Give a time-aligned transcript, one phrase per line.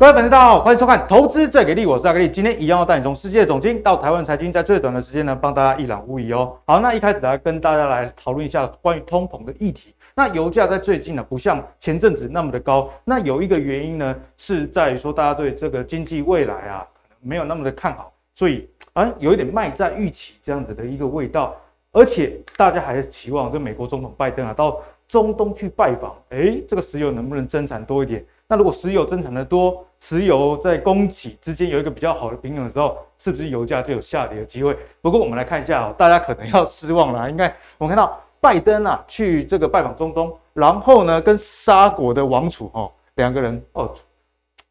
[0.00, 2.26] 各位粉丝，大家好，欢迎收看《投资最给力》，我是阿格力。
[2.26, 6.56] 今天一样要带你从世界总经到台湾财经，在最短的时间呢，帮大家一览无遗哦。
[6.64, 9.94] 好，那一开始来跟大家来讨论一下关于通膨的议题。
[10.14, 12.88] 那油价在最近呢，不像前阵子那么的高。
[13.04, 21.54] 那有一个原因呢，是在于说大家对这个经济未来啊，可能没有那么的看好，所以啊，有一点卖在预期这样子的一个味道。
[21.92, 28.24] 而且大家还是期望这美国总统拜登啊，到中东去拜访，诶，这个石油能不能增产多一点？
[28.48, 34.76] 那如果石油增产的多，石油在供给之间有一个比较好的平衡的时候，是不是油价就有下跌的机会？
[35.02, 37.30] 不过我们来看一下哦，大家可能要失望了。
[37.30, 43.94] 应该我们看到拜登啊去这个拜访中东，然后呢跟沙国的王储哦两个人哦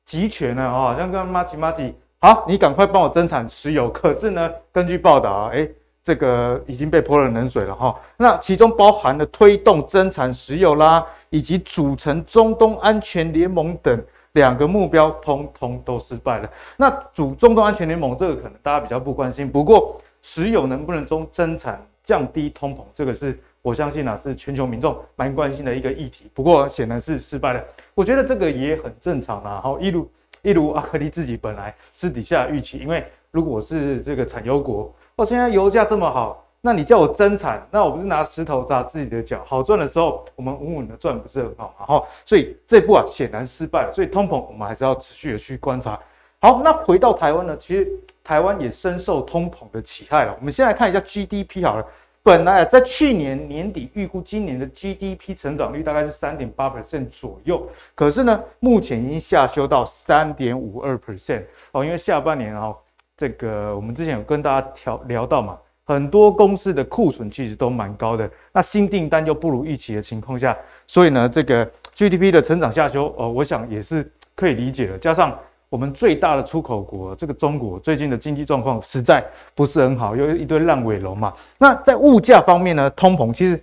[0.06, 3.88] 集权了哦，好像跟马吉马吉，好，你赶快帮我增产石油。
[3.90, 5.72] 可是呢，根据报道啊，诶
[6.04, 7.96] 这个已经被泼了冷水了哈。
[8.18, 11.06] 那其中包含了推动增产石油啦。
[11.32, 16.50] 以及组成中东安全联盟等两个目标，通通都失败了。
[16.78, 26.30] 那组中东安全联盟这个可能大家比较不关心，不过石油能不能中增产降低通膨，这个是我相信啊是全球民众蛮关心的一个议题。
[26.34, 27.64] 不过显然是失败了，
[27.96, 29.60] 我觉得这个也很正常啊。
[29.64, 30.10] 好，一如
[30.42, 36.46] 一如阿克利自己本来私底下预期，因为如果是这个产油国，哦，现在油价这么好。
[36.62, 39.42] 那你叫我增产，那我不是拿石头砸自己的脚？
[39.46, 41.86] 好赚的时候，我们稳稳的赚，不是很好吗？
[41.86, 43.94] 哈，所以这步啊显然失败了。
[43.94, 45.98] 所以通膨我们还是要持续的去观察。
[46.42, 47.56] 好，那回到台湾呢？
[47.58, 47.90] 其实
[48.24, 50.36] 台湾也深受通膨的其害了。
[50.38, 51.86] 我们先来看一下 GDP 好了，
[52.22, 57.66] 本来在去年年底预估今年的 GDP 成长率大概是三点八 percent 左右，
[57.96, 62.76] 可是呢，目前已经下修到三点五二 percent 哦，因为下半年哦，
[63.16, 65.58] 这个我们之前有跟大家聊聊到嘛。
[65.90, 75.00] 很多公司的库存其实都蛮高的，那新订单又不如预期的情况下，所以呢，这个 GDP 的成长下修，呃，我想也是可以理解的。
[75.00, 75.36] 加上
[75.68, 79.26] 我们最大的出口国这个中国最近的经济状况实在
[79.56, 81.34] 不是很好，有一堆烂尾楼嘛。
[81.58, 83.60] 那在物价方面呢，通膨其实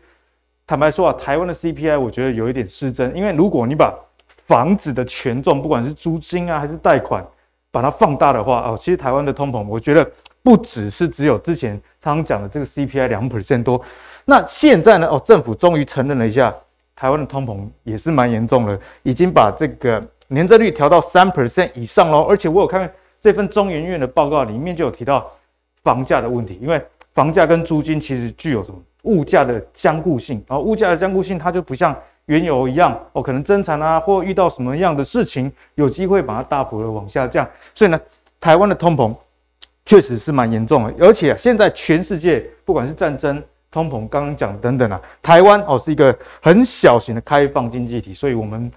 [0.67, 3.95] 坦白说啊，台湾的 CPI 我觉得有一点失真，因为如果你把
[4.27, 7.25] 房子的权重，不管是租金啊还是贷款，
[7.71, 10.11] 把它放大的话，哦，其实台湾的通膨，我觉得。
[10.47, 13.83] 不只是只有之前常常讲的这个 CPI 两 percent 多，
[14.27, 15.09] 那现在呢？
[15.09, 16.55] 哦，政府终于承认了一下，
[16.95, 22.23] 台湾的通膨也是蛮严重的，已经把这个年增率调到三 percent 以上喽。
[22.23, 22.89] 而且我有看
[23.21, 25.29] 这份中研院的报告，里面就有提到
[25.83, 26.81] 房价的问题，因为
[27.13, 31.93] 房价跟租金其实具有什么物价的僵固性，然后物价的僵固性它就不像
[32.27, 37.45] 原油一样哦，可能增产啊，或遇到什么样的事情，有机会把它大幅的往下降。
[37.75, 38.01] 所以呢，
[38.39, 39.13] 台湾的通膨。
[39.87, 48.69] 确实是蛮严重的，而且现在全世界不管是战争、通膨，刚刚讲等等啊，台湾哦是一个很小型的开放经济体，所以我们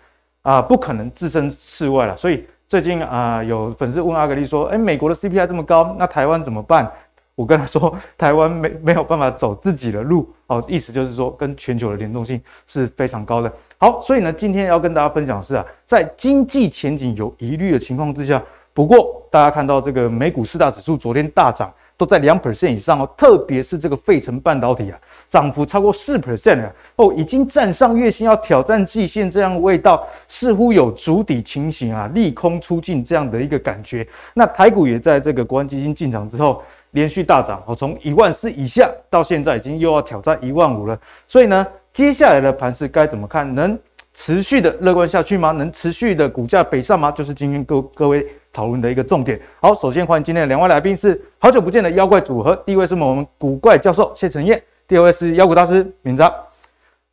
[0.43, 2.15] 啊不可能置身事外了。
[2.15, 6.87] 所以最近啊有粉丝问阿格力说，诶，美国的 CPI 这么高，那台湾怎么办？
[7.33, 13.51] 我跟他说，台湾没没有办法走自己的路哦，意思就是说跟全球的联动性是非常高的。
[13.79, 18.39] 好，所以呢今天要跟大家分享的是啊，在经济前景有疑虑的情况之下。
[18.79, 23.09] 不过，大家看到这个美股四大指数昨天大涨，都在两 percent 以上哦。
[23.17, 24.97] 特别是这个费城半导体啊，
[25.27, 34.07] 涨幅超过四 percent 啊，哦，已经站上月线要挑战季线这样的味道，似乎有筑底情形啊，利空出尽这样的一个感觉。
[34.33, 40.97] 那台股也在这个国安基金进场之后，连续大涨哦，从一万四以下到现在已经又要挑战一万五了。
[41.27, 43.53] 所以呢，接下来的盘势该怎么看？
[43.53, 43.77] 能
[44.21, 45.51] 持续的乐观下去吗？
[45.53, 47.09] 能持续的股价北上吗？
[47.09, 48.27] 就是今天各各位。
[48.51, 49.39] 讨论的一个重点。
[49.61, 52.55] 好，首先欢迎今天的两位来宾，是好久不见的妖怪组合。
[52.65, 56.33] 第一位是我们古怪教授谢承彦，第二位是妖股大师明彰。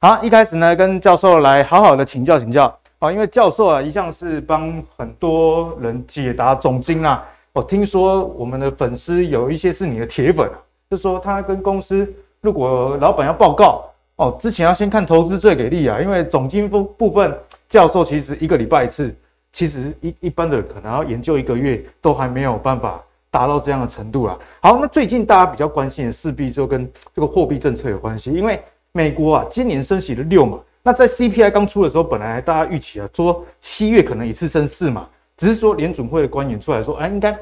[0.01, 7.23] 好，一开始呢，跟教授来好好的请教请教啊，因为教授啊一向是帮很多人解答总经啊。
[7.53, 10.51] 我听说我们的粉丝有一些是你的铁粉，
[10.91, 12.11] 就说他跟公司
[12.41, 13.85] 如果老板要报告
[14.17, 17.35] 哦，之前要先看投资最给力啊，因为总经部部分
[17.69, 19.15] 教授其实一个礼拜一次。
[19.53, 24.39] 其实一一般的可能要研究一个月都还没有办法达到这样的程度啦。
[24.61, 35.09] 好，那最近大家比较关心的势必就跟这个货币政策有关系，因为美国啊今年升息了六嘛，那在 CPI 刚出的时候，本来大家预期啊说七月可能一次升四嘛，
[35.39, 37.35] 只是说联准会的官员出来说，哎，应该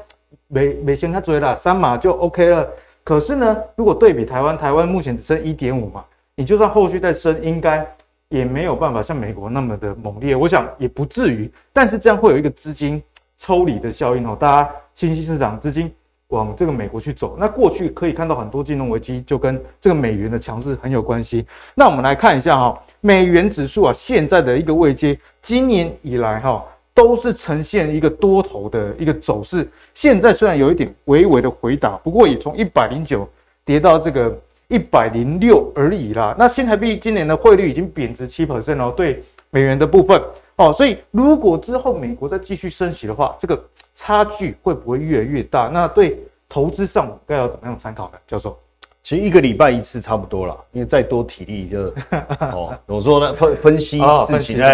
[0.47, 2.65] 没没先他追了三码就 OK 了。
[3.03, 7.85] 可是呢，如果对比台湾，台湾目前只剩一点五嘛，你就算后续再升，应该。
[8.29, 13.01] 也没有办法像美国那么的猛烈，我想也不至于，但是这样会有一个资金
[13.37, 15.93] 抽离的效应哦，大家新兴市场资金
[16.29, 21.45] 往这个美国去走，那过去可以看到很多金融危机就跟这个美元的强势很有关系。
[21.75, 26.65] 那我们来看一下哈，美元指数啊现在的一个位阶，今年以来哈
[26.95, 29.69] 都是呈现一个多头的一个走势。
[29.93, 33.29] 现在虽然有一点微微的回档，不过也从一百零九
[33.63, 34.35] 跌到这个
[34.67, 36.35] 一百零六而已啦。
[36.37, 40.21] 那新台币今年的汇率已经贬值七 percent 哦，对美元的部分
[40.57, 43.61] 哦，所以如果之后美国再继续升息的话，这个
[43.93, 45.69] 差距会不会越来越大？
[45.73, 46.17] 那对
[46.47, 48.17] 投资上该要怎么样参考呢？
[48.27, 48.57] 教授？
[49.03, 51.93] 其实一个礼拜一次差不多了，因为再多体力就
[52.51, 52.75] 哦。
[52.87, 54.69] 我说呢，分分析事情，哎、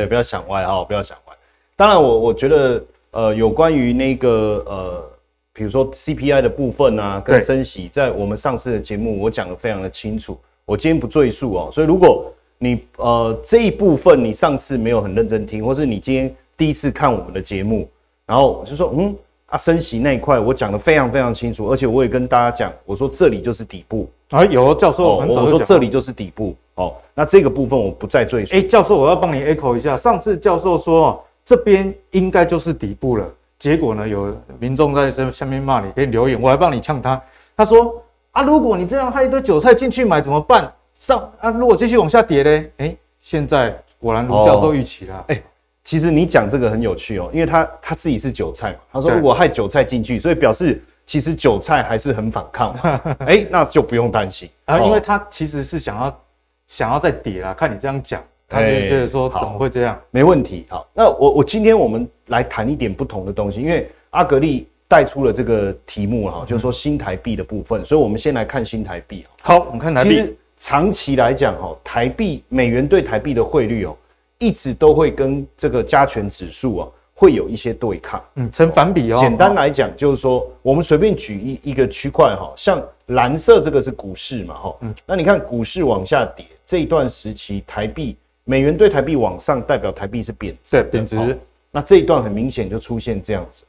[0.00, 1.34] 欸，不要想歪啊，不要想歪。
[1.74, 5.10] 当然我，我我觉得呃，有关于那个呃，
[5.52, 11.70] 比如说 CPI 的部分啊，跟升息，在我们上次的节目我讲得非常的清楚，我今天不赘述哦。
[11.72, 17.88] 所以如果你呃这一部分你上次没有很认真听，或是你今天第一次看我们的节目，
[18.26, 19.14] 然后我就说嗯。
[19.52, 24.42] 啊，升息那一块我讲得非常非常清楚，而且我也跟大家讲，我说这里就是底部啊。
[24.46, 26.94] 有教授，我说这里就是底部哦。
[27.12, 28.56] 那这个部分我不再赘述。
[28.56, 33.30] 哎，教授，我要帮你 echo 一下，上次教授说这边应该就是底部了，
[33.62, 37.22] 结果呢，有民众在这下面骂你，给你留言，我还帮你呛他。
[37.56, 40.68] 他说啊，如果你这样害一堆韭菜进去买怎么办？
[40.94, 42.64] 上啊，如果继续往下跌呢？
[42.78, 45.40] 哎，现在果然如教授预期了，哎。
[45.84, 52.72] 其实你讲这个很有趣哦，因为他他自己是韭菜嘛，他说如果害韭菜进去，所以表示其实韭菜还是很反抗，
[53.26, 56.20] 哎，那就不用担心啊，因为他其实是想要
[56.66, 58.22] 想要再跌啦，看你这样讲，
[58.52, 59.98] 他就觉得说怎么会这样？
[60.10, 69.24] 没问题，好，那我我今天我们来谈一点不同的东西，因为阿格力带出了这个题目哈，就是说新台币的部分，所以我们先来看新台币。
[69.40, 70.10] 好，我们看台币。
[70.10, 73.96] 其实长期来讲哈，台币美元对台币的汇率哦。
[74.38, 79.18] 一直都会跟这个加权指数啊，会有一些对抗，嗯，成反比哦。
[79.20, 91.38] 简单来讲，就是说，我们随便举一一个区块哈，像蓝色这个是股市嘛，哈，嗯，那你看股市往下跌这一段时期，台币美元对台币往上，代表台币是贬值，对，贬值。
[91.70, 93.64] 那这一段很明显就出现这样子。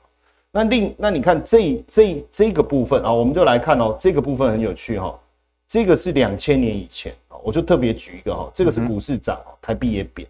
[0.51, 5.19] 那另那你看这这这个部分啊，我们就来看哦，这个部分很有趣哈，
[5.67, 10.27] 这个是两千年以前啊，我就特别举一个哈，这个是股市涨，台币也贬。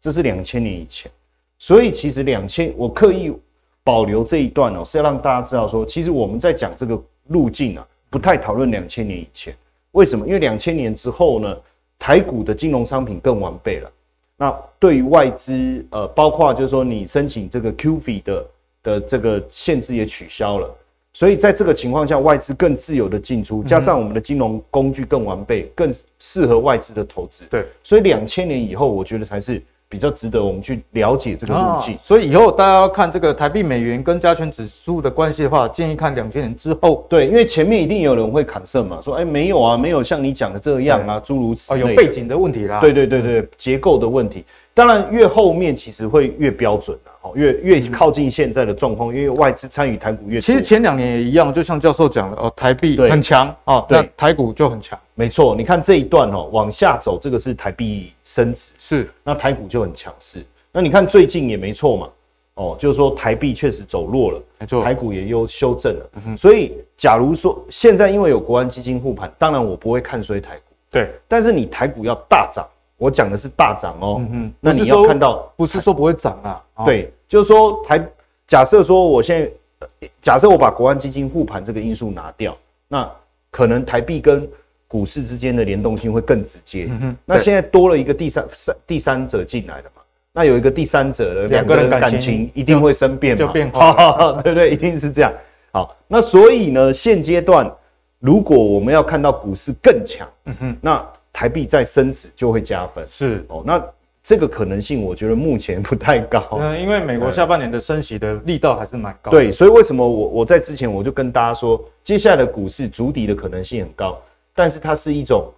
[0.00, 1.10] 这是两千年以前，
[1.58, 3.32] 所以其实两千我刻意
[3.82, 9.54] 保留这一段哦，是要让大家知道说，其实我们在讲这个路径啊，不太讨论两千年以前。
[9.92, 10.26] 为什么？
[10.26, 11.56] 因为两千年之后呢，
[11.98, 13.90] 台股的金融商品更完备了。
[14.36, 18.46] 那对于外资，呃，包括就是说你申请这个 QF 的
[18.82, 20.68] 的这个限制也取消了，
[21.12, 27.44] 所以在这个情况下，外资更自由的进出，加上我们的金融工具更完备，更适合外资的投资。
[27.50, 29.62] 对，所以两千年以后，我觉得才是。
[29.94, 37.06] 比较值得我们去了解这个路径，所以以后大家要看这个台币美元跟加权指数的关系的话，建议看两千年之后。
[37.08, 41.80] 对，因为前面一定有人会砍色嘛，说哎没有啊，没有像你讲的这样啊，诸如此类。
[41.80, 42.80] 有背景的问题啦。
[42.80, 44.44] 对对对对，结构的问题。
[44.74, 47.10] 当然越后面其实会越标准的。
[47.34, 50.38] 越越靠近现在的状况，因为外资参与台股越。
[50.38, 54.96] 其实前两年也一样，就像教授讲的哦，台币很强哦，那台股就很强。
[55.14, 60.44] 没错，你看这一段哦，往下走，这个是台币升值，是那台股就很强势。
[60.70, 62.08] 那你看最近也没错嘛，
[62.56, 66.36] 哦，就是说台币确实走弱了，没错，台股也又修正了。
[66.36, 72.68] 所以假如说现在因为有国安基金护盘，当然我不会看衰台股，对，但是你台股要大涨。
[72.96, 78.02] 我讲的是大涨哦，嗯哼，那你要看到不是说不会涨啊，对，就是说台
[78.46, 79.88] 假设说我现在
[80.22, 82.56] 假设我把国安基金护盘这个因素拿掉，
[82.88, 83.10] 那
[83.50, 84.48] 可能台币跟
[84.86, 86.86] 股市之间的联动性会更直接。
[86.88, 93.92] 嗯哼，那现在多了一个第三三第三者进来了嘛，那有一个第三者的两个人感情一定会生变嘛，就变化，
[94.42, 94.70] 对不对？
[94.70, 95.32] 一定是这样。
[95.72, 97.68] 好，那所以呢，现阶段
[98.20, 101.04] 如果我们要看到股市更强，嗯哼，那。
[101.34, 103.62] 台币再升值就会加分，是哦。
[103.66, 103.84] 那
[104.22, 106.40] 这个可能性，我觉得目前不太高。
[106.62, 109.32] 嗯，因为美国下半年的升息的力道还是蛮高。
[109.32, 114.16] 对，所以为什么我我在之前我就跟大家说，接下来的股市筑底的可能性很高，
[114.54, 115.52] 但是它是一种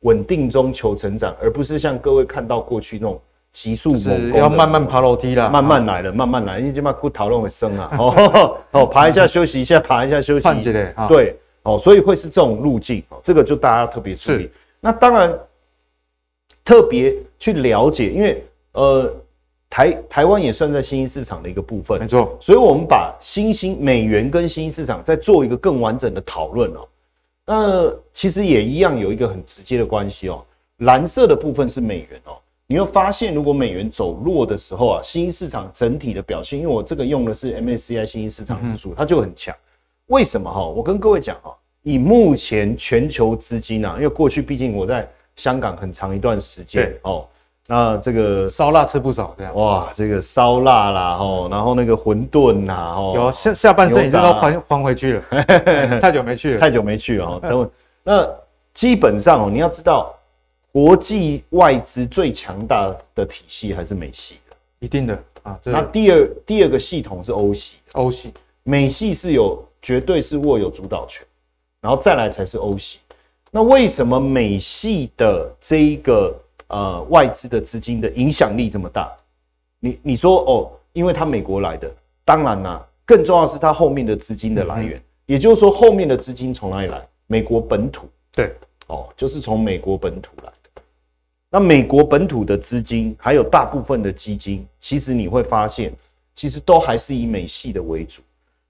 [0.00, 3.20] 稳定中求成长，而不是像各位看到过去那种
[3.52, 7.90] 急速猛攻，要慢慢爬楼梯啦，慢慢来了，慢慢来，因为这嘛不讨论会升啊。
[8.00, 10.42] 哦哦，爬一下休息一下，爬一下休息。
[11.08, 14.50] 对，哦，所以会是这种路径，这个就大家特别注意。
[14.80, 15.38] 那当然，
[16.64, 19.12] 特别去了解，因为呃，
[19.68, 22.36] 台台湾也算在新兴市场的一个部分，没错。
[22.40, 26.88] 所以我们把新兴美元跟新兴市场再做一个更完整的讨论哦。
[27.44, 30.44] 那其实也一样有一个很直接的关系哦。
[30.78, 39.52] 蓝色的部分是美元哦，你会发现如果美元走弱的时候啊，新兴市场整体的表现，因为我这个用的是 MSCI 新兴市场指数，它就很强。
[40.06, 40.64] 为什么哈？
[40.64, 41.56] 我跟各位讲哈。
[41.88, 47.26] 以目前全球资金啊，因为过去毕竟我在香港很长一段时间哦，
[47.66, 55.22] 那这个烧腊吃不少，这样哇，这个烧腊啦，哦，然后那个馄饨呐，哦，有下下半身已经都还还回去了，
[55.98, 57.38] 太久没去了，太久没去了哦。
[57.40, 57.66] 等会，
[58.04, 58.28] 那
[58.74, 60.14] 基本上哦，你要知道，
[60.70, 65.58] 国际外资最强大的体系还是美系的，一定的啊。
[65.64, 71.24] 那第二第二个系统是欧系，欧系，美系是有绝对是握有主导权，
[71.88, 72.98] 然后再来才是欧系。
[73.50, 76.38] 那为什么美系的这一个？
[76.70, 79.10] 呃，外资的资金的影响力这么大，
[79.80, 81.90] 你你说哦，因为他美国来的，
[82.26, 87.02] 当然啦、啊，更重要的是他后面的资金的来源，嗯、也就是说后面的资金从哪里来？
[87.26, 88.52] 美国本土，对，
[88.88, 90.82] 哦，就是从美国本土来的。
[91.48, 95.90] 那美国本土的资金，还有大部分的基金，其实你会发现，
[96.34, 98.20] 其实都还是以美系的为主。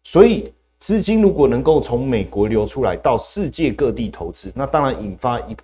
[0.05, 5.57] 所以资金如果能够从美国流出来到世界各地投资，那当然引发一。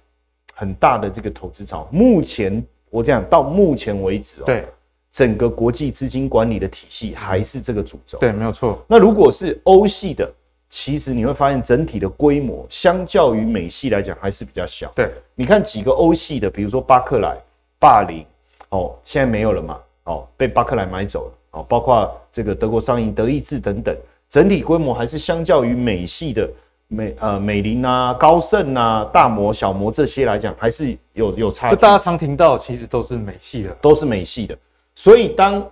[0.56, 4.64] 很大的这个投资潮，目前我讲到目前为止哦，对，
[5.11, 8.80] 整个国际资金管理的体系还是这个主轴，对，没有错。
[8.87, 10.33] 那如果是欧系的，
[10.71, 14.88] 其实你会发现整体的规模相较于美系来讲还是比较小。
[14.94, 17.37] 对，你看几个欧系的，比如说巴克莱、
[17.80, 18.25] 霸凌，
[18.68, 23.97] 哦，现在没有了嘛，哦，被巴克莱买走了，哦，包括这个德国商银、德意志等等，
[24.34, 26.50] 整体规模还是相较于美系的。
[26.88, 31.76] 美呃美林啊、高盛啊、大摩、小摩这些来讲，还是有有差距。
[31.76, 34.58] 就大家常听到，其实都是美系的，都是美系的。
[34.96, 35.64] 所以当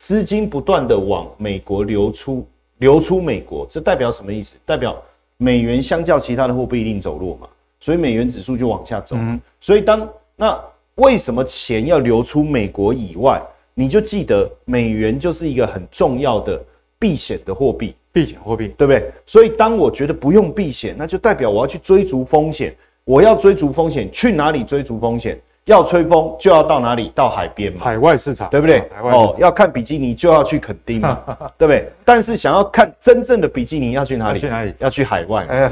[0.00, 2.44] 资金不断的往美国流出，
[2.78, 4.56] 流出美国，这代表什么意思？
[4.66, 5.00] 代表
[5.36, 7.46] 美元相较其他的货币一定走弱嘛，
[7.78, 9.14] 所以美元指数就往下走。
[9.16, 10.60] 嗯、所以当那
[10.96, 13.40] 为什么钱要流出美国以外，
[13.74, 16.62] 你就记得美元就是一个很重要的
[17.02, 17.94] 避险的货币。
[18.14, 19.10] 避险货币，对不对？
[19.24, 22.74] 所以当我觉得不用避险，那就代表我要去追逐风险。
[23.04, 25.40] 我要追逐风险，去哪里追逐风险？
[25.64, 27.10] 要吹风就要到哪里？
[27.14, 28.80] 到海边嘛，海外市场，对不对？
[28.94, 31.20] 海外哦，要看比基尼就要去垦丁嘛，
[31.56, 31.88] 对不对？
[32.04, 34.38] 但是想要看真正的比基尼，要去哪里？
[34.38, 34.74] 去哪里？
[34.78, 35.46] 要去海外。
[35.48, 35.70] 哎，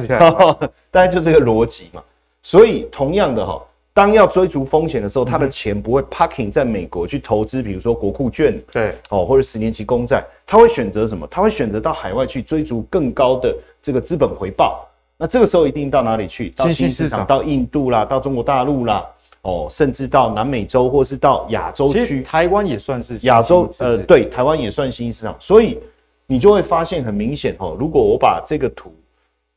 [0.90, 2.02] 大概就这个逻辑嘛。
[2.42, 3.62] 所以同样的哈。
[3.92, 11.26] 当要追逐风险的时候，他的钱不会 parking 在美国去投资，比如说国库券，对，哦，或者十年期公债，他会选择什么？
[11.28, 14.86] 他会选择到海外去追逐更高的这个资本回报。
[15.16, 16.50] 那这个时候一定到哪里去？
[16.50, 19.04] 到新兴市场，到印度啦，到中国大陆啦，
[19.42, 22.22] 哦，甚至到南美洲，或是到亚洲区。
[22.22, 25.34] 台湾也算是亚洲，呃，对，台湾也算新兴市场。
[25.38, 25.78] 所以
[26.26, 28.94] 你就会发现很明显哦，如果我把这个图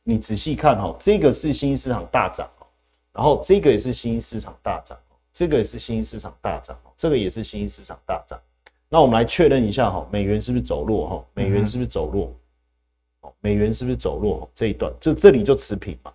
[0.02, 2.46] 你仔细看哈，这个是新兴市场大涨。
[3.14, 4.98] 然后这个也是新兴市场大涨，
[5.32, 8.38] 这个也是新兴市场大涨，这个也是新兴市场大涨。
[8.88, 11.24] 那我们来确认一下哈，美元是不是走弱哈？
[11.32, 12.34] 美元是不是走弱？
[13.20, 14.50] 哦，美元是不是走弱？
[14.54, 16.12] 这一段就这里就持平嘛，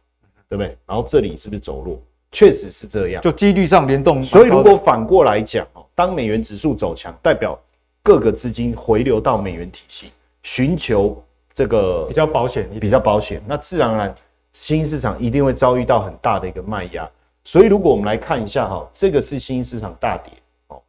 [0.49, 0.77] 对不对？
[0.85, 1.97] 然后这里是不是走弱？
[2.31, 4.23] 确实是这样，就几率上联动。
[4.23, 7.57] 所以如果反过来讲哦，当美元指数走强，代表
[8.03, 10.11] 各个资金回流到美元体系，
[10.43, 11.21] 寻求
[11.53, 14.15] 这个比较保险，比较保险，那自然而然。
[14.59, 17.09] 新兴市场一定会遭遇到很大的一个卖压，
[17.45, 20.33] 所以如果我们来看一下哈，这个是新兴市场大跌
[20.67, 20.81] 哦，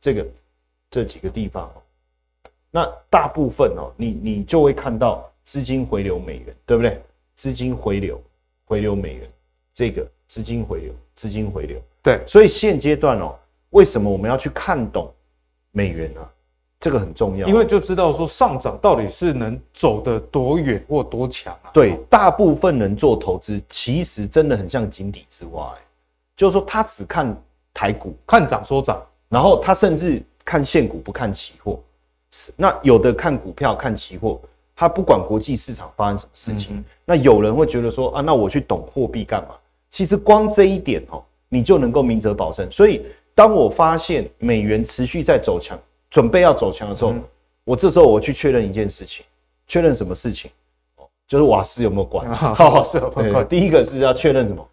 [0.00, 0.26] 这个
[0.90, 1.82] 这几个地方哦，
[2.70, 6.98] 那大部分哦，你你就会看到资金回流美元，对不对？
[7.36, 8.18] 资金回流，
[8.64, 9.30] 回流美元，
[9.74, 15.12] 这个资金回流，资金回流，对，所以现阶段哦，为什么我们要去看懂
[15.72, 16.26] 美元呢？
[16.80, 21.68] 这个很重要，因为就知道说上涨到底是能走得多远或多强啊。
[21.74, 25.74] 对，大部分人做投资，其实真的很像井底之蛙，
[26.34, 27.36] 就是说他只看
[27.74, 31.78] 台股，看涨说涨，然后他甚至看现股不看期货。
[32.56, 34.40] 那有的看股票看期货，
[34.74, 36.76] 他不管国际市场发生什么事情。
[36.78, 39.54] 嗯、那有人会觉得说啊，那我去懂货币干嘛？
[39.90, 42.72] 其实光这一点哦，你就能够明哲保身。
[42.72, 45.78] 所以当我发现美元持续在走强。
[46.10, 47.22] 准备要走强的时候，嗯、
[47.64, 49.24] 我这时候我去确认一件事情，
[49.66, 50.50] 确认什么事情？
[51.28, 52.28] 就是瓦斯有没有关？
[52.34, 53.46] 好， 是有关。
[53.46, 54.68] 第一个是要确认什么？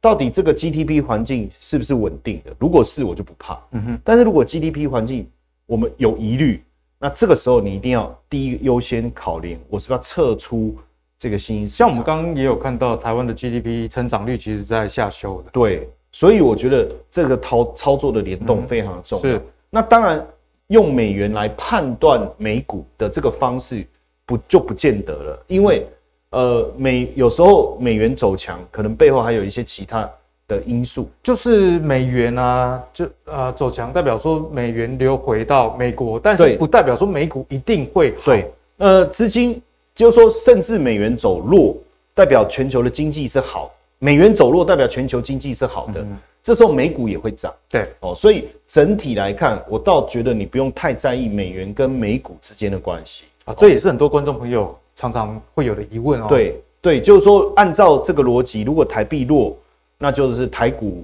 [0.00, 2.56] 到底这个 GDP 环境是不是稳定的？
[2.58, 3.60] 如果是，我就不怕。
[3.72, 4.00] 嗯哼。
[4.02, 5.28] 但是如果 GDP 环境
[5.66, 6.64] 我们有疑虑，
[6.98, 10.74] 那这个时候你一定要第一优先考量，我是不是要撤出
[11.18, 11.76] 这个新兴市场？
[11.76, 15.50] 像我们刚刚也有看到，台湾的 GDP 成长率其实在下修的。
[15.52, 19.28] 对，所以我觉得这个操操作的联动非常重要。
[19.28, 19.42] 嗯、是。
[19.68, 20.26] 那当然。
[20.68, 23.86] 用美元来判断美股的这个方式
[24.24, 25.86] 不就不见得了，因为
[26.30, 30.10] 呃美有时候美元走强，可能背后还有一些其他
[30.48, 38.24] 的因素，就是美元啊，就啊、呃、走强代表说美元流回到美国，但是不代表说美股一定会好。
[38.24, 39.62] 对，呃资金
[39.94, 41.76] 就是说，甚至美元走弱，
[42.14, 46.00] 代表全球的经济是好，美元走弱代表全球经济是好的。
[46.00, 47.52] 嗯这时候美股也会涨。
[47.68, 56.26] 对哦，所以整体来看，我倒觉得你不用太在意美元跟美股之间的关系啊，这也是很多观众朋友常常会有的疑问哦。
[56.28, 59.56] 对对，就是说按照这个逻辑，如果台币弱，
[59.98, 61.02] 那就是台股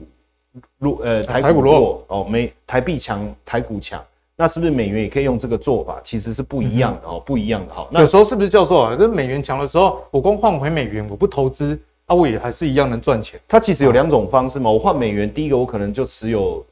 [0.79, 4.01] 弱，呃，台股弱哦，美台币强，台股强。
[4.37, 6.01] 那是不是美元也可以用这个做法？
[6.05, 7.89] 其实是不一样的哦，不一样的哈。
[7.91, 8.97] 那有时候是不是教授啊？
[8.97, 13.41] 这美元强的时候，我光换回美元，我不投资啊，我也还是一样能赚钱。
[13.47, 14.71] 它其实有两种方式嘛。
[14.71, 16.65] 我换美元，第一个我可能就持有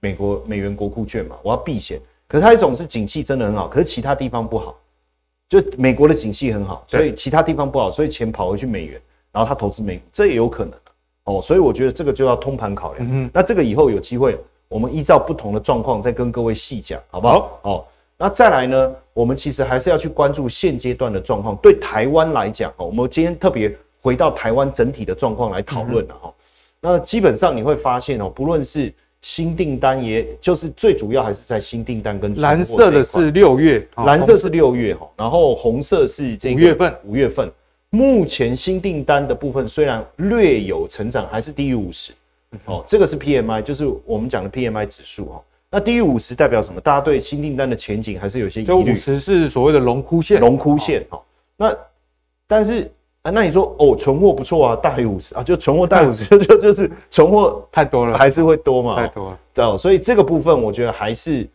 [0.00, 2.00] 美国美元国库券嘛，我要避险。
[2.28, 4.76] 可是它一种是景气真的很好，可是其他地方不好。
[5.48, 9.00] 就美国的景气很好，所以其他地方不好，所以钱跑回去美元，
[9.32, 10.74] 然后他投资美股，这也有可能
[11.24, 11.42] 哦。
[11.42, 13.06] 所以我觉得这个就要通盘考量。
[13.10, 14.38] 嗯，那这个以后有机会。
[14.68, 17.58] 我们依照不同的状况再跟各位细讲，好不好？
[17.60, 17.84] 好、哦，
[18.16, 18.94] 那再来呢？
[19.12, 21.56] 我们其实还是要去关注现阶段的状况。
[21.56, 26.34] 对台湾来讲，哦，我们今天特别回到台湾整体的状况来讨论了哈。
[26.80, 28.92] 那基本上你会发现哦，不论是
[29.22, 37.52] 新订单，也就是最主要还是在新订单跟蓝色的是六月，蓝色是六月哈，然后红色是这个五月份，五月份。
[37.90, 42.12] 目前新订单的部分虽然略有成长，还是低于五十。
[42.64, 45.42] 哦，这个是 PMI，就是我们讲的 PMI 指数哦。
[45.70, 46.80] 那低于五十代表什么？
[46.80, 48.66] 大家对新订单的前景还是有些疑虑。
[48.66, 51.04] 这五十是所谓的龙枯线，龙枯线。
[51.10, 51.20] 哈，
[51.56, 51.76] 那
[52.46, 52.90] 但是
[53.22, 58.96] 啊，那你说哦，存货不错啊，大于五十啊，就存货大于五十，就 就就是存货太多了，还是会多嘛？
[58.96, 59.38] 太多了。
[59.52, 61.48] 对，所以这个部分我觉得还是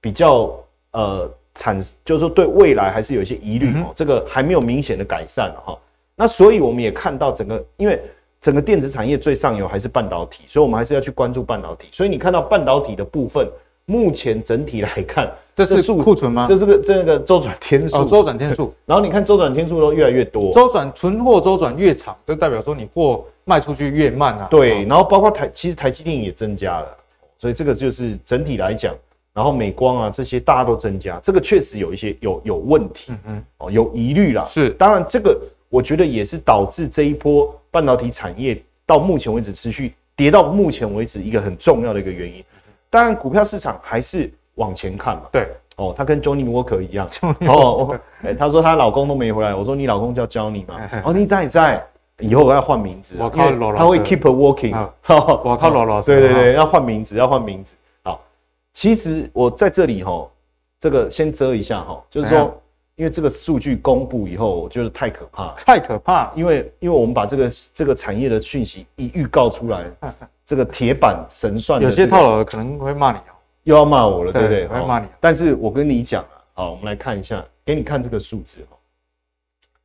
[0.00, 0.54] 比较
[0.92, 3.92] 呃产，就是说对未来还是有一些疑虑哦。
[3.94, 5.78] 这个还没有明显的改善哈。
[6.16, 8.00] 那所以我们也看到整个因为。
[8.42, 11.86] 整个电子产业最上游还是半导体，所以我们还是要去关注半导体。
[11.92, 13.48] 所以你看到半导体的部分，
[13.92, 16.46] 目前整体来看， 这是库存吗？
[16.48, 18.72] 这是个这个周转天数，哦，周转天数。
[18.86, 24.48] 然后你看周转天数都越来越多，周转存货周转越长，就代表说你货卖出去越慢啊。
[24.50, 26.88] 对，然后包括台，其实台积电也增加了，
[27.38, 28.94] 所以这个就是整体来讲，
[29.34, 34.46] 然后美光啊这些大家都增加，这个确实有一些有有问题，嗯嗯，哦，有疑虑啦。
[34.48, 35.38] 是，当然这个。
[35.72, 42.44] 我觉得也是导致这一波半导体产业到目前为止持续跌到目前为止一个很重要的一个原因。
[42.92, 45.22] 当然，股票市场还是往前看嘛。
[45.32, 47.08] 对，哦，他跟 Johnny Walker 一样。
[47.48, 49.54] 哦，哎，他说她老公都没回来。
[49.54, 50.78] 我说你老公叫 Johnny 嘛。
[51.02, 51.82] 哦，你在在，
[52.18, 53.16] 以后我要换名字。
[53.18, 54.76] 我靠，他会 keep walking。
[55.42, 56.08] 我靠，老老师。
[56.08, 57.74] 对对对，要换名字，要换名字。
[58.04, 58.20] 好，
[58.74, 60.28] 其实我在这里哈，
[60.78, 62.54] 这个先遮一下哈，就是说。
[62.96, 66.30] 因为这个数据公布以后，我觉得太可怕，太可怕。
[66.36, 69.84] 因为因为我们把这个这个产业的讯息一预告出来，
[70.44, 73.32] 这个铁板神算、这个，有些套牢可能会骂你哦，
[73.64, 74.66] 又要骂我了，对不对？
[74.66, 75.06] 会骂你。
[75.18, 78.76] 但是我跟你讲啊，好，我们来看一下，给你看这个数字哦。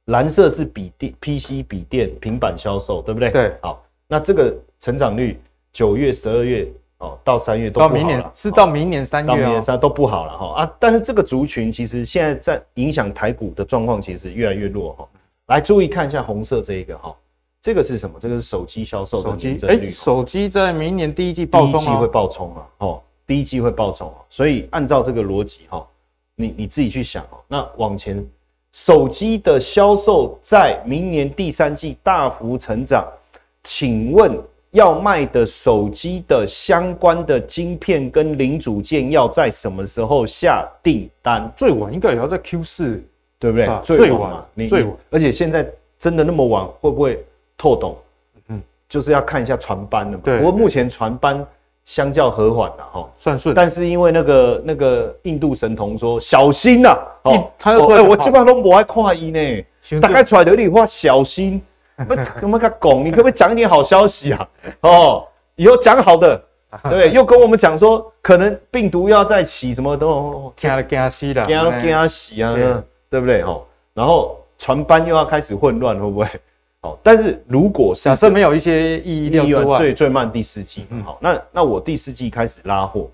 [0.05, 3.29] 蓝色是笔电、PC、笔电、平板销售，对不对？
[3.31, 3.53] 对。
[3.61, 5.39] 好，那这个成长率，
[5.71, 6.67] 九月、十二月。
[6.99, 10.73] 哦，到三月都到明年是到明年三月，哦，到明年三都不好了哈啊！
[10.79, 15.07] 但是这个族群其实现在在影响台股的状况，其实越来越弱哈。
[15.45, 17.15] 来注意看一下红色这一个哈，
[17.61, 18.17] 这个是什么？
[18.19, 19.91] 这个是手机销售的年增率。
[19.91, 22.67] 手机在明年第一季爆冲，第一季会爆冲啊！
[22.79, 25.85] 哦，第一季会爆冲，所以按照这个逻辑哈，
[26.35, 27.37] 你你自己去想哦。
[27.47, 28.25] 那往前，
[28.71, 33.07] 手机的销售在明年第三季大幅成长，
[33.63, 34.35] 请问？
[34.77, 41.51] 要卖的手机的相关的晶片跟零组件要在什么时候下订单？
[41.57, 43.03] 最晚应该也要在 Q 四，
[43.39, 43.65] 对不对？
[43.65, 44.93] 啊、最晚你，最晚。
[45.09, 47.19] 而且现在真的那么晚，会不会
[47.57, 47.97] 透懂？
[48.49, 50.21] 嗯，就是要看一下船班的嘛。
[50.23, 50.37] 对。
[50.37, 51.43] 不过目前船班
[51.87, 53.55] 相较和缓了哈，算顺。
[53.55, 56.89] 但是因为那个那个印度神童说小心呐、
[57.23, 61.59] 啊，哦，他说、欸、我基本上都不爱看伊呢，大概出来的有点话小心。
[62.05, 63.03] 不，怎么个拱？
[63.03, 64.49] 你可不可以讲一点好消息啊？
[64.81, 66.39] 哦，以后讲好的，
[66.83, 67.11] 对？
[67.11, 73.41] 又跟我们讲说，可能病毒要再起什么都惊了惊死了，惊了惊死啊，对不对？
[73.41, 73.63] 哦，
[73.95, 76.27] 然后船班又要开始混乱，会不会？
[76.81, 83.09] 哦，但是如果是假设没有一些意义之外，最最慢第四季，嗯，好，那那我第四季开始拉货，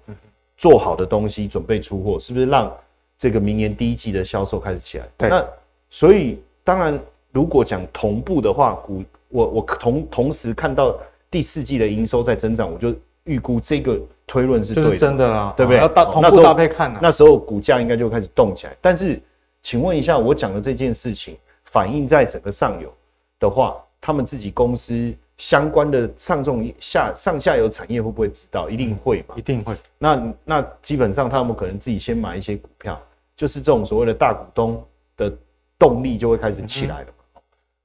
[0.57, 2.69] 做好的东西准备出货，是不是让
[3.17, 5.05] 这个明年第一季的销售开始起来？
[5.17, 5.45] 对，那
[5.89, 6.99] 所以当然。
[7.33, 10.95] 如果讲同步的话，股我我同同时看到
[11.29, 15.79] 第四季的营收在增长，我就预估这个推论是对的，就是真的啦，对不对？
[15.79, 18.77] 要搭同步搭配看，那时候股价应该就开始动起来。
[18.79, 19.19] 但是，
[19.63, 22.93] 请问一下，我讲的这件事情反映在整个上游
[23.39, 28.69] 的话，他们自己公司相关的上中下上下游产业会不会知道？
[28.69, 29.33] 一定会嘛？
[29.35, 29.75] 一定会。
[29.97, 33.01] 那那基本上他们可能自己先买一些股票，
[33.35, 34.83] 就是这种所谓的大股东
[35.17, 35.33] 的
[35.79, 37.07] 动力就会开始起来了。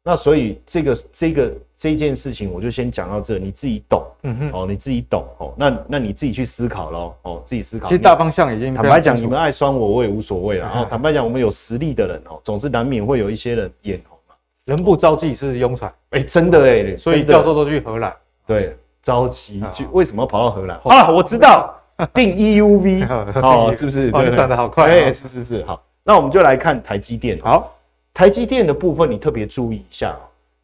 [0.09, 7.87] 那所以这个这个这件事情，我就先讲到这，你自己懂，嗯哼，哦，你自己懂，哦，那那你自己去思考喽，哦，自己思考。
[7.87, 10.65] 其实大方向已经坦白讲，你们爱酸我，我也无所谓了。
[10.65, 14.35] 然后坦白讲，我们有实力的人哦，总是难免会有一些人眼红嘛。
[14.65, 18.11] 人不着急是庸才，哎，真的哎，所以教授都去荷兰。
[18.47, 21.11] 对，着急去，为什么要跑到荷兰啊？
[21.11, 21.79] 我知道，
[22.15, 23.07] 定 EUV
[23.45, 24.11] 哦，是不是？
[24.11, 24.89] 对，转得好快。
[24.89, 27.39] 哎，是是是，好，那我们就来看台积电。
[27.43, 27.75] 好。
[28.19, 30.17] 台积电的部分，你特别注意一下，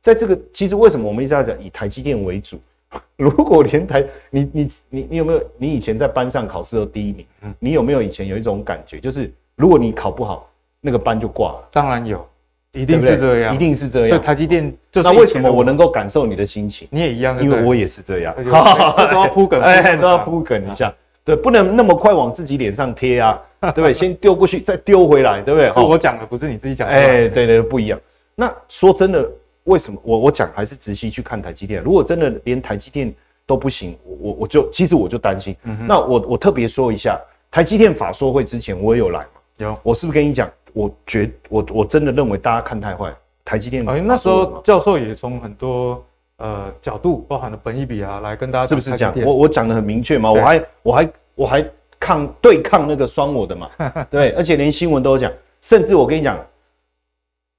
[0.03, 2.59] 在这个其实为什么我们一直要讲以台积电为主？
[3.17, 7.25] 如果连台你你你你有没有你以前在班上考试都第一名？
[7.61, 11.69] 你有没有以前有一种感觉，就是如果你考不好，那个班就挂了？
[11.71, 12.27] 当然有，
[12.73, 14.09] 一定是这样，一定是这样。
[14.09, 16.89] 所以台积电就是那为什么我能够感受你的心情？
[16.91, 20.93] 你也一样，因为我也是这样，都要铺梗， 哎，都要铺梗一下，
[21.25, 23.41] 对，不能那么快往自己脸上贴啊。
[23.73, 23.95] 对不对？
[23.95, 25.71] 先丢过去，再丢回来，对不对？
[25.71, 26.95] 是我讲的，不是你自己讲的。
[26.95, 27.99] 哎，对对，不一样。
[28.35, 29.29] 那说真的，
[29.65, 31.83] 为什么我我讲还是仔细去看台积电？
[31.83, 33.13] 如果真的连台积电
[33.47, 35.57] 都不行，我我我就其实我就担心。
[35.65, 39.27] 嗯、那我我特别说一下，台积电法说会之前我也有来嘛？
[39.59, 39.79] 有。
[39.83, 40.51] 我是不是跟你讲？
[40.73, 43.13] 我觉我我真的认为大家看太坏，
[43.45, 43.89] 台积电。
[43.89, 46.05] 哎，那时候教授也从很多
[46.39, 49.15] 呃角度，包含了本益比啊，来跟大家是不是讲？
[49.25, 50.33] 我我讲的很明确嘛？
[50.33, 51.65] 我还我还我还。
[52.05, 53.71] 抗对抗那个双我的嘛，
[54.11, 56.39] 对，而且连新闻都有讲，甚至我跟你讲，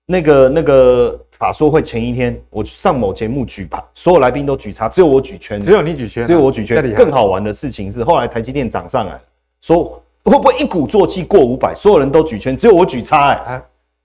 [0.06, 6.94] 那个那个法说会前一天，我上某节目举牌，所有来宾都举叉，只有我举圈，只有你举圈，只有我举圈。
[6.94, 9.20] 更好玩的事情是，后来台积电涨上来，
[9.62, 13.60] 说会不会一鼓作气过五百，所有人都举圈，只有我举叉，哎，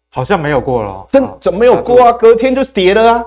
[0.09, 2.13] 好像没有过了，真怎么没有过啊？
[2.13, 3.25] 隔天就跌了啊，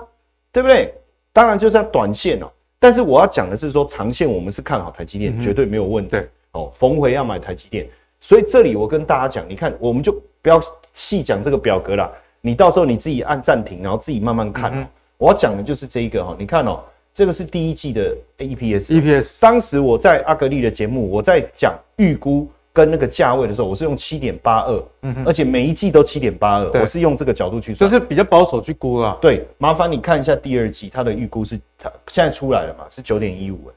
[0.52, 0.92] 对不对？
[1.32, 2.48] 当然就是短线哦，
[2.80, 6.18] 但是我要讲的是说，长线我们是看好台积电，绝对没有问题。
[6.54, 7.88] 哦，逢回要买台积电，
[8.22, 10.12] 所以这里我跟大家讲，你看，我们就
[10.42, 10.62] 不要
[10.94, 12.12] 细讲这个表格了，
[12.42, 14.72] 你到时候你自己按暂停，然后自己慢慢看。
[14.74, 14.88] 嗯、
[15.18, 16.80] 我要讲的就是这一个哈，你看哦，
[17.12, 24.84] 这个是第一季的 EPS，EPS，当时我在阿格力的节目，我在讲预估跟那个价位的时候，我是用七点八二，
[25.26, 29.18] 而且每一季都七点八二，我是用这个角度去算，就是比较保守去估啊。
[29.20, 33.72] 对，麻烦你看一下第二季它的预估是，它现在出来了嘛，是九点一五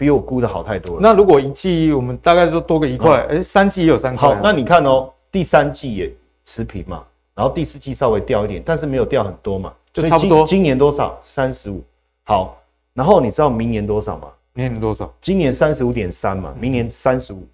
[0.00, 1.00] 比我估的好太多了。
[1.02, 4.34] 那如果一季我们大概就多个一块，哎，三季也有三块。
[4.34, 6.10] 好，那你看哦，第三季也
[6.46, 10.46] 持平嘛，然后第四季稍微掉一点，但是没有掉很多嘛，就差不多。
[10.46, 11.20] 今年多少？
[11.22, 11.84] 三十五。
[12.24, 12.58] 好，
[12.94, 14.28] 然后你知道明年多少吗？
[14.54, 15.12] 明年多少？
[15.20, 17.46] 今年三十五点三嘛，明年三十五，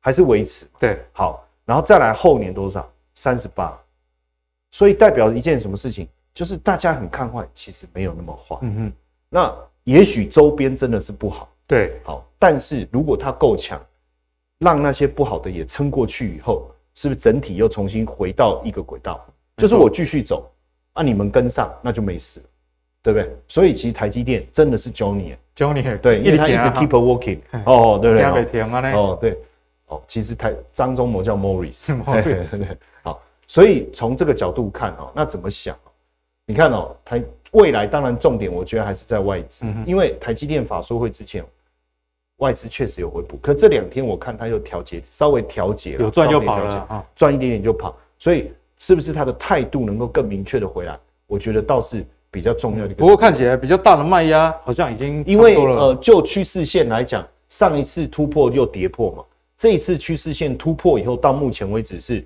[0.00, 0.66] 还是维持？
[0.78, 0.98] 对。
[1.12, 2.90] 好，然后再来后年多少？
[3.14, 3.78] 三十八。
[4.72, 6.08] 所以代表一件什么事情？
[6.32, 8.56] 就是大家很看坏，其实没有那么坏。
[8.62, 8.92] 嗯哼。
[9.28, 11.46] 那也许周边真的是不好。
[11.66, 13.80] 对，好，但是如果它够强，
[14.58, 19.26] 让那些不好的也撑过去以后，是不是整体又重新回到一个轨道？
[19.56, 20.50] 就是我继续走，
[20.92, 22.46] 啊，你们跟上，那就没事了，
[23.02, 23.36] 对不对？
[23.48, 28.22] 所以其实台积电真的是 Johnny，Johnny，对，因为他一直 keep working，哦，对不对？
[28.94, 29.38] 哦，对，
[29.88, 35.76] 哦，其实台张忠谋叫 Morris，Morris， 好，所以从这个角度看哦，那怎么想？
[36.46, 41.44] 你看哦，台未来当然重点，我觉得还是在外资，嗯、因为台积电法说会之前。
[42.38, 50.98] 外资确实有回补，可这两天我看它又调节，稍微调节了，有赚就跑了，赚一点点就跑，所以是不是它的态度能够更明确的回来？
[51.26, 52.94] 我觉得倒是比较重要的。
[52.94, 59.24] 不过看起来比较大的卖压好像已经因为呃，就趋势线来讲，上一次突破又跌破嘛，
[59.56, 62.22] 这一次趋势线突破以后，到目前为止是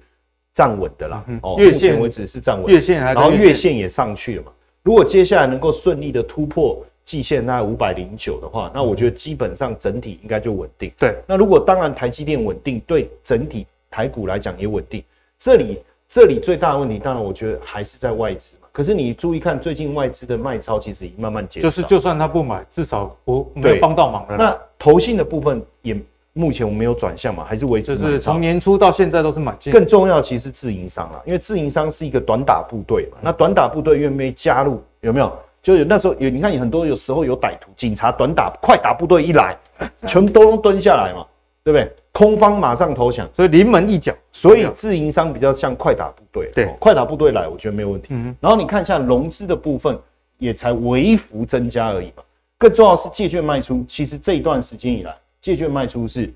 [0.53, 1.25] 站稳的啦。
[1.43, 4.51] 哦，月线为止是站稳，月线还，然后月线也上去了嘛。
[4.83, 6.85] 如果接下来能够顺利的突破。
[7.11, 10.93] 季线那五百零九的话，那我觉得基本上整体应该就稳定。
[10.97, 15.03] 对，那如果当然台积电稳定，对整体台股来讲也稳定。
[15.37, 18.69] 这里这里最大的问题，当然我觉得还是在外资嘛。
[18.71, 21.69] 可是你注意看，最近外资的卖超其实已经慢慢减少。
[21.69, 24.37] 就是就算他不买，至少不没有帮到忙了。
[24.37, 26.01] 那投信的部分也
[26.33, 27.99] 目前我们没有转向嘛，还是维持。
[27.99, 29.73] 就是从年初到现在都是买进。
[29.73, 33.19] 更重要其实是自营商啦，因为自营商是一个短打部队嘛。
[33.21, 34.81] 那短打部队愿不愿意加入？
[35.01, 35.37] 有没有？
[35.63, 39.57] 就有那时候有，你看有很多有时候有歹徒、警察短打、快打部队一来，
[40.09, 41.27] 全部都蹲下来嘛，
[41.63, 41.93] 对不对？
[42.13, 44.13] 空方马上投降，所以临门一脚。
[44.33, 48.09] 所以自营商比较像快打部队，对，快打部队来，我觉得没有问题。
[48.11, 48.35] 嗯。
[48.41, 49.97] 然后你看一下融资的部分，
[50.39, 52.23] 也才微幅增加而已嘛。
[52.59, 56.33] 更重要的是借券卖出，其实这一段时间以来，借券卖出是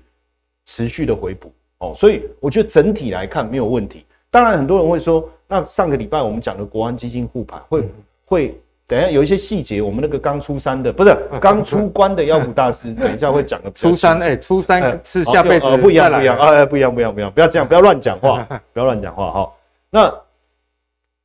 [0.65, 4.05] 持续的回补哦，所以我觉得整体来看没有问题。
[4.29, 7.83] 当然很多人会说，那上个礼拜我们讲的国安基金护盘会
[8.25, 8.61] 会。
[8.87, 13.71] 等一下有一些细节，我们那个刚出山的不是刚出关的妖股大师，等一下会讲的。
[13.71, 19.51] 初三哎，出山是下辈子不一样不一样哎，不一样不一样不一样，不要这样，不要乱讲话，不要乱讲话哈。
[19.89, 20.13] 那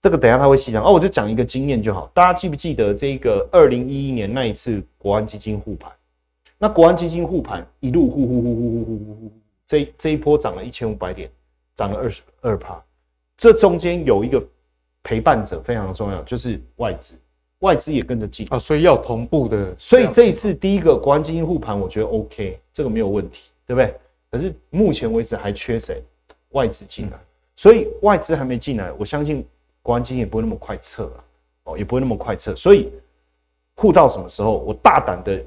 [0.00, 2.10] 这个等一下他会细讲哦，我就讲一个经验就好。
[2.14, 5.92] 大家记不记得这个二零一一年那一次国安基金护盘？
[6.56, 9.32] 那国安基金护盘一路呼呼呼呼呼呼呼呼，
[9.66, 11.28] 这这一波涨了一千五百点，
[11.76, 12.82] 涨了二十二趴。
[13.36, 14.42] 这中间有一个
[15.02, 17.14] 陪伴者非常重要，就是外资，
[17.60, 19.74] 外资也跟着进啊，所以要同步的。
[19.78, 23.94] 所以这一次第一个国安基金护盘，我觉得 OK，这个没有问题，对不对？
[24.30, 26.02] 可是目前为止还缺谁？
[26.50, 27.18] 外资进来，
[27.56, 29.46] 所以外资还没进来，我相信。
[29.82, 31.24] 国安基金也不会那么快撤了，
[31.64, 32.92] 哦，也不会那么快撤，所以
[33.76, 34.58] 护到什么时候？
[34.58, 35.42] 我大胆的，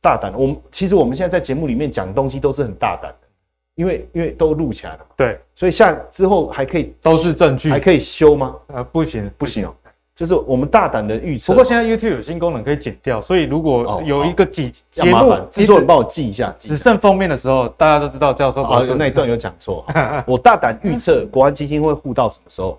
[0.00, 3.28] 大胆的，我们其实我们现在在节目里面讲东西都是很大胆的，
[3.74, 5.06] 因为因为都录起来了嘛。
[5.16, 8.54] 对，所以像之后还可以都是证据，还可以修吗？
[8.68, 9.74] 呃，不行，不行哦，
[10.16, 11.52] 就是我们大胆的预测。
[11.52, 19.84] 不过现在 YouTube 有新功能可以剪掉，所以如果有一个几节目制作人帮我记一下，只剩封面的时候，大家都知道教授好像那一段 有讲错。
[20.26, 22.78] 我大胆预测国安基金会护到什么时候？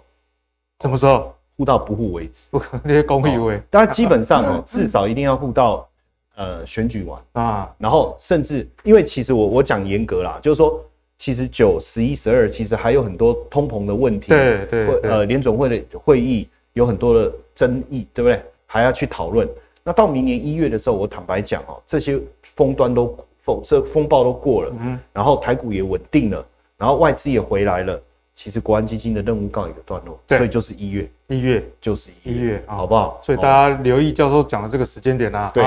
[0.81, 2.47] 什么时候护到不护为止？
[2.49, 5.87] 不可能那些公益位，但基本上哦， 至少一定要护到
[6.35, 10.83] 呃选举完啊，然后甚至因为其实我我讲严格啦，就是说
[11.19, 18.39] 其实九十一十二其实还有很多通膨的问题，对对，呃联总会的会议有很多的争议，对不对？
[18.67, 19.47] 还要去讨论。
[19.83, 22.19] 那到明年一月的时候，我坦白讲哦，这些
[22.55, 26.45] 风端都风这风暴都过了，嗯，然后台股也稳定了，
[26.77, 27.99] 然后外资也回来了。
[28.35, 33.19] 其实国安基金的任务告一个段落，所以就是一月，一月就是一月，月好不好？
[33.23, 35.49] 所以大家留意教授讲的这个时间点啊。
[35.55, 35.63] 对，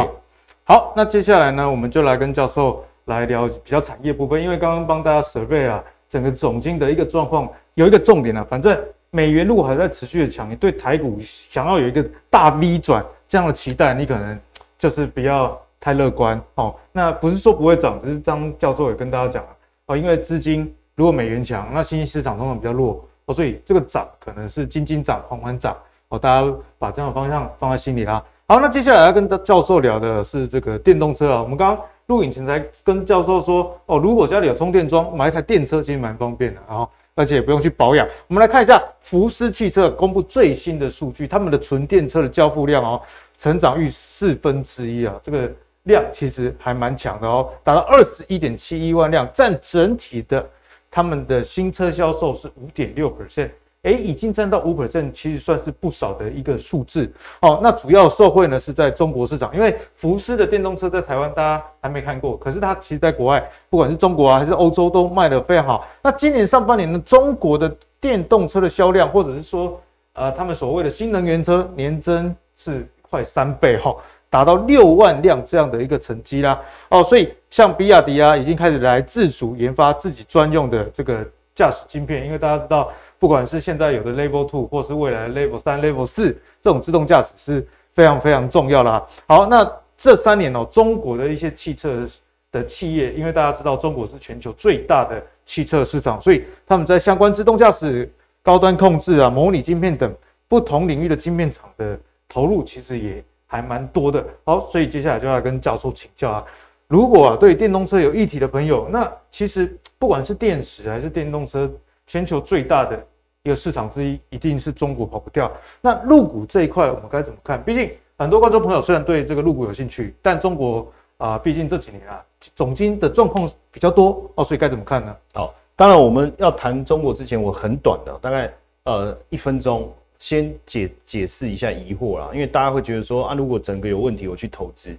[0.63, 8.79] 好，那接下来呢，我们就来跟教授来聊比较产业部分，因为刚刚帮大家 survey 啊，整个总经的一个状况有一个重点啊，反正
[9.11, 14.39] 美元如果还在持续的强，你对台股想要有一个大 V 转这样的期待，你可能
[14.79, 16.75] 就是不要太乐观哦。
[16.93, 19.49] 那不是说不会涨，只是张教授也跟大家讲了
[19.87, 20.73] 哦，因为资金。
[20.97, 25.75] 如果美元强，那新兴市场通常比较弱哦，所以这个涨可能是金金涨、缓缓涨
[26.09, 28.23] 哦，大家把这样的方向放在心里啦。
[28.47, 31.43] 好，那接下来要跟教授聊的是这个电动车啊。
[31.43, 36.87] 我们刚刚录影前才跟教授说哦，如果家里有充电桩，买一台电车其实蛮方便的，然后
[37.21, 38.09] 而且也不用去保养。
[38.29, 43.03] 我们来看一下福斯汽车公布最新的数据，他们的纯电车的交付量哦，
[43.37, 45.53] 成长逾四分之一啊，这个
[45.83, 50.49] 量其实还蛮强的哦，达到二十一点七一万辆，占整体的。
[50.93, 53.51] 他们的新车销售是五点六 percent，
[53.83, 57.11] 哎，已经占到五 percent，其实算是不少的一个数字。
[57.41, 65.89] 哦，那主要受惠呢是在中国市场，因为福斯的电动车在台湾大家还没看过，可是它其实在国外，不管是中国啊还是欧洲都卖得非常好。
[66.03, 69.81] 那今年上半年呢，中国的电动车的销量，或者是说，
[70.13, 73.97] 呃，他们所谓的新能源车年增是快三倍哈。
[74.29, 76.57] 达到六万辆这样的一个成绩啦，
[76.89, 89.07] 哦，所以像比亚迪啊，已经开始来自主研发自己专用的这个驾驶晶片，因为大家知道，不管是现在有的 Level Two，或是未来的 Level 三、Level 四这种自动驾驶是非常非常重要啦。
[89.29, 89.65] 好，那
[89.97, 92.05] 这三年哦，中国的一些汽车
[92.51, 98.11] 的企业，因为大家知道中国是全球最大的汽车市场，所以他们在相关自动驾驶、
[98.43, 100.13] 高端控制啊、模拟晶片等
[100.49, 101.97] 不同领域的晶片厂的
[102.29, 103.23] 投入，其实也。
[103.53, 106.45] 还蛮多的，好，所以接下来就要跟教授请教啊。
[106.87, 111.69] 如果啊对电动车有议题的朋友，那其实不管是电池还是电动车，
[112.11, 113.01] 全球最大的
[113.45, 115.49] 一个市场之一，一定是中国跑不掉。
[115.81, 117.63] 那入股这一块我们该怎么看？
[117.63, 122.21] 毕竟很多观众朋友虽然对这个入股有兴趣，但中国啊，毕竟这几年啊
[122.57, 125.17] 总经的状况比较多哦，所以该怎么看呢？
[125.35, 129.89] 好，当然我们要谈中国之前，我很短的，大概呃一分钟。
[130.19, 134.95] 先解解释一下疑惑啦，因为大家会觉得说啊，如果整个有问题，我去投资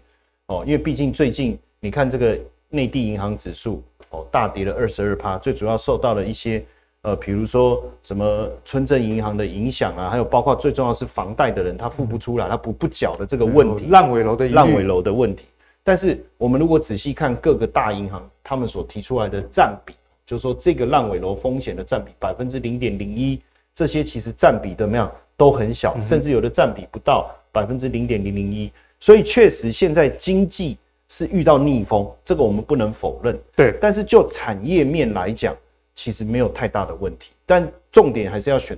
[0.47, 2.35] 哦，因为毕竟最近你看这个
[2.69, 6.65] 内地银行指数哦大跌了二十二趴，最主要受到了一些
[7.03, 15.45] 呃，比如说什么村镇银行的影响啊，还有包括最重要是房贷的人他付不出来，他补不缴的这个问题，烂尾楼的烂尾楼的问题。
[15.83, 19.95] 但是我们如果仔细看各个大银行他们所提出来的占比，
[20.27, 23.39] 就是说这个烂尾楼风险的占比百分之零点零一。
[23.73, 33.39] 这些其实占比怎么样都很小，甚至有的占比不到百分之零点零零一，所以确实现在经济是遇到逆风，这个我们不能否认。
[33.55, 35.55] 对，但是就产业面来讲，
[36.03, 38.75] 其实没有太大的问题，但重点还是要选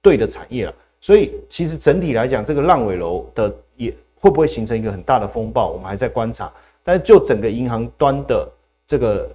[0.00, 0.72] 对的产业啊。
[1.00, 6.48] 所以其实整体来讲，这个烂尾楼的也会不会形成一个很大的风暴，我们还在观察。
[6.84, 8.48] 但是就整个银行端的
[8.86, 9.28] 这个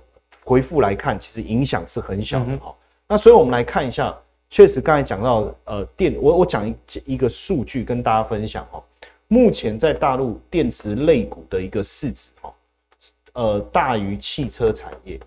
[0.46, 2.58] 回复来看，其实影响是很小的。
[2.62, 4.16] 好，那所以我们来看一下。
[4.50, 8.82] 确实，刚才讲到，呃，电，我我讲一一个数据跟大家分享哦。
[9.28, 12.54] 目前在大陆电池类股的一个市值哈，
[13.34, 15.20] 呃，大于汽车产业，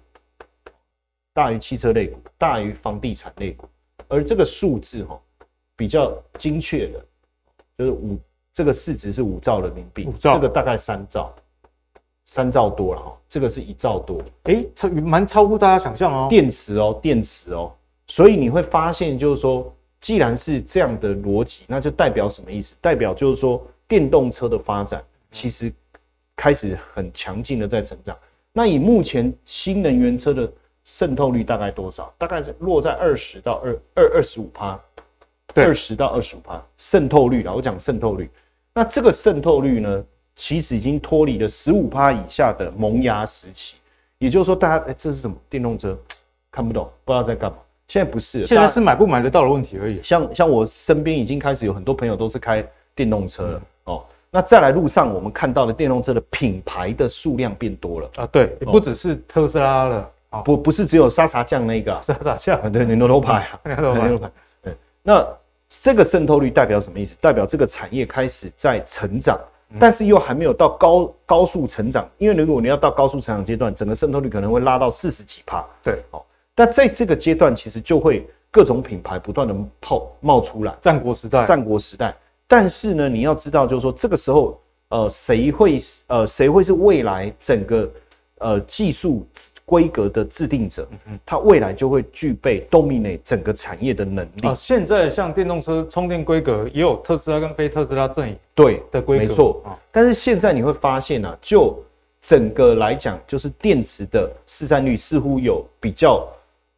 [1.39, 3.65] 大于汽车类股，大于房地产类股。
[4.09, 5.17] 而这个数字哈，
[5.77, 7.07] 比较精确的，
[7.79, 8.19] 就是五
[8.53, 11.33] 这个市值是五兆人民币，五兆，这个大概三兆，
[12.25, 16.27] 三兆多了哈，这个是一兆多，哎、欸，超蛮超乎大家想象哦。
[16.29, 17.73] 电池哦，电池哦，
[18.09, 22.75] 所以你会发现就是说，既然是这样的逻辑，那就代表什么意思？
[22.81, 25.73] 代表就是说，电动车的发展其实
[26.35, 28.19] 开始很强劲的在成长。
[28.53, 30.51] 那以目前新能源车的
[30.89, 32.13] 渗透率大概多少？
[32.17, 34.77] 大概是落在二十到二二二十五趴。
[35.55, 38.31] 二十到二十五趴渗透率啊，我讲渗透率，
[38.73, 40.05] 那这个渗透率呢，
[40.37, 43.75] 其实已经脱离了十五趴以下的萌芽时期。
[44.19, 45.99] 也就是说，大家哎、欸，这是什么电动车？
[46.53, 47.57] 看不懂，不知道在干嘛。
[47.89, 50.01] 现在不是，现在是买不买得到的问题而已。
[50.03, 53.63] 像像我身边已经开始有很多朋友都是开电动车了、嗯、
[53.95, 54.05] 哦。
[54.31, 64.31] 那再来路上我们看到的电动车的品牌的数量变多了啊，对，也不只是特斯拉了，哦、不不是只有沙茶酱那个沙茶酱， 对，牛头牌啊， 牛头牌，
[64.63, 65.27] 对，那。
[65.83, 67.15] 这个渗透率代表什么意思？
[67.21, 69.39] 代表这个产业开始在成长，
[69.79, 72.09] 但是又还没有到高高速成长。
[72.17, 75.63] 因为如果你要到高速成长阶段，整个渗透率可能会拉到四十几趴。
[75.83, 80.75] 对，哦，但在这个阶段，其实就会各种品牌不断的泡冒出来。
[80.81, 82.17] 战国时代，战国时代。
[82.47, 87.91] 但是呢，你要知道，就是说这个时候，呃，谁会呃谁会是未来整个
[88.39, 89.29] 呃技术？
[89.69, 90.89] 规格的制定者，
[91.27, 94.49] 它未来就会具备 dominate 整个产业的能力。
[94.49, 99.77] 啊，现在像电动车充电规格也有特斯拉跟非特斯拉阵营对的规格，没错啊。
[99.93, 101.79] 但是现在你会发现啊，就
[102.23, 106.27] 整个来讲，就是电池的市占率似乎有比较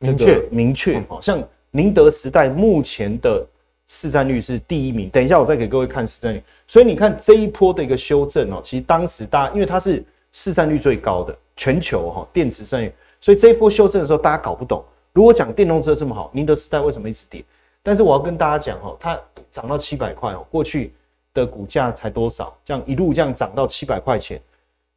[0.01, 1.01] 明确明确。
[1.09, 3.47] 好像宁德时代目前的
[3.87, 5.09] 市占率是第一名。
[5.11, 6.43] 等一下我再给各位看市占率。
[6.67, 11.37] 所以你看这一波的一个修正哦，其实当时大家因为它是市占率最高的。
[11.57, 12.91] 全球哈电池占有，
[13.21, 14.83] 所以这一波修正的时候，大家搞不懂。
[15.13, 17.45] 如果讲电动车这么好，宁德时代为什么一直跌？
[17.83, 19.19] 但是我要跟大家讲哦，它
[19.51, 20.95] 涨到七百块哦，过去
[21.35, 22.57] 的股价才多少？
[22.65, 24.41] 这样一路这样涨到七百块钱，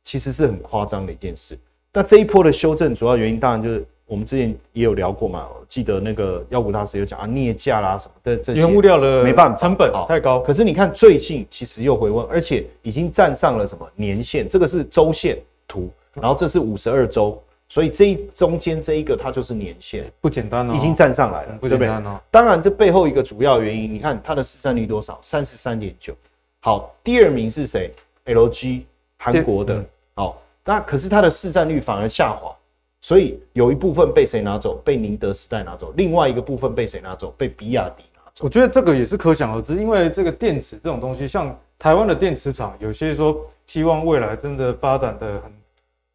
[0.06, 1.60] 其实是很夸张的一件事。
[1.91, 5.47] 那这一波的修正主要原因，当然就是我们之前也有聊过嘛。
[5.60, 10.39] 我记得那个妖股大师有讲啊，镍价啦什么的这些原物料的没办法，成本太高。
[10.41, 14.47] 可是你看最近其实又回温，而且已经站上了什么年线？
[14.47, 15.89] 这个是周线图。
[16.13, 22.19] 然后这是五十二周，所以这一中间这一个它就是年线，不简单哦，已经站上来了，不简单哦。
[22.30, 25.17] 当然，这背后一个主要原因，你看它的市占率多少？
[25.23, 26.13] 三十三点九。
[26.60, 27.89] 好，第二名是谁
[28.26, 28.82] ？LG，
[29.17, 29.84] 韩国的。
[30.13, 32.56] 好，那可是它的市占率反而下滑，
[33.04, 34.76] 所以有一部分被谁拿走？
[34.86, 35.94] 被宁德时代拿走。
[35.98, 37.36] 另外一个部分被谁拿走？
[37.38, 38.46] 被比亚迪拿走。
[38.46, 45.52] 我觉得这个也是可想而知，因为这个电池这种东西，像台湾的电池厂，有些说希望未来真的发展的很。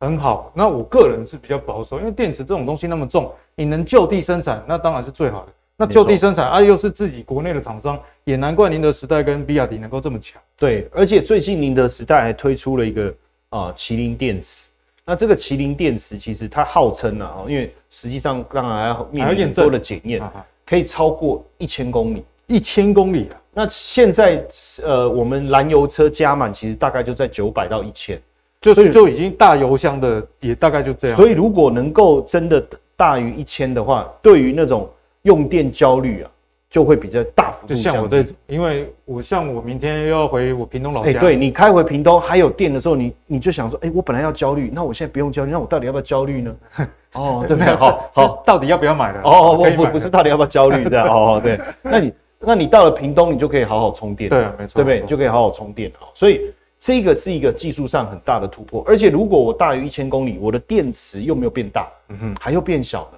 [0.00, 5.52] 很好，那我个人是比较保守，因为电池这种东西那么重，你能就地生产，那当然是最好的。
[5.76, 10.40] 那就地生产啊，又是自己国内的厂商，也难怪宁德时代跟比亚迪能够这么强。
[10.56, 13.12] 对，而且最近宁德时代还推出了一个
[13.48, 14.67] 啊麒麟电池。
[15.08, 20.22] 那这个麒麟电池其实它号称啊，因为实际上当然还要面临很多的检验，
[20.66, 23.40] 可以超过一千公里，一千公里啊。
[23.54, 24.46] 那现在
[24.84, 28.20] 呃，我们燃油车加满其实大概就在九百到一千。
[28.60, 32.62] 就是就已经大油箱的也大概就这样，所以如果能够真的
[32.94, 34.90] 大于一千的话，对于那种
[35.22, 36.30] 用电焦虑啊，
[36.70, 37.74] 就会比较大幅度。
[37.74, 46.56] 就像我这种，因为我像我明天又要回我屏东老家，欸、对你开回屏东还有电的时候，你你就想说，哎、欸，我本来要焦虑，那我现在不用焦虑，那我到底要不要焦虑呢？
[47.14, 47.74] 哦，对不对？
[47.74, 49.20] 好，好，到底要不要买呢？
[49.24, 55.00] 哦，不不不是到底要不要焦虑这样哦，对， 那你那你到了屏东，你就可以好好充电，对，没错，对不对？
[55.00, 56.52] 你就可以好好充电，好，所以。
[56.80, 63.17] 这个是一个技术上很大的突破，而且如果我大于一千公里，我的电池又没有变大，嗯哼，还又变小呢，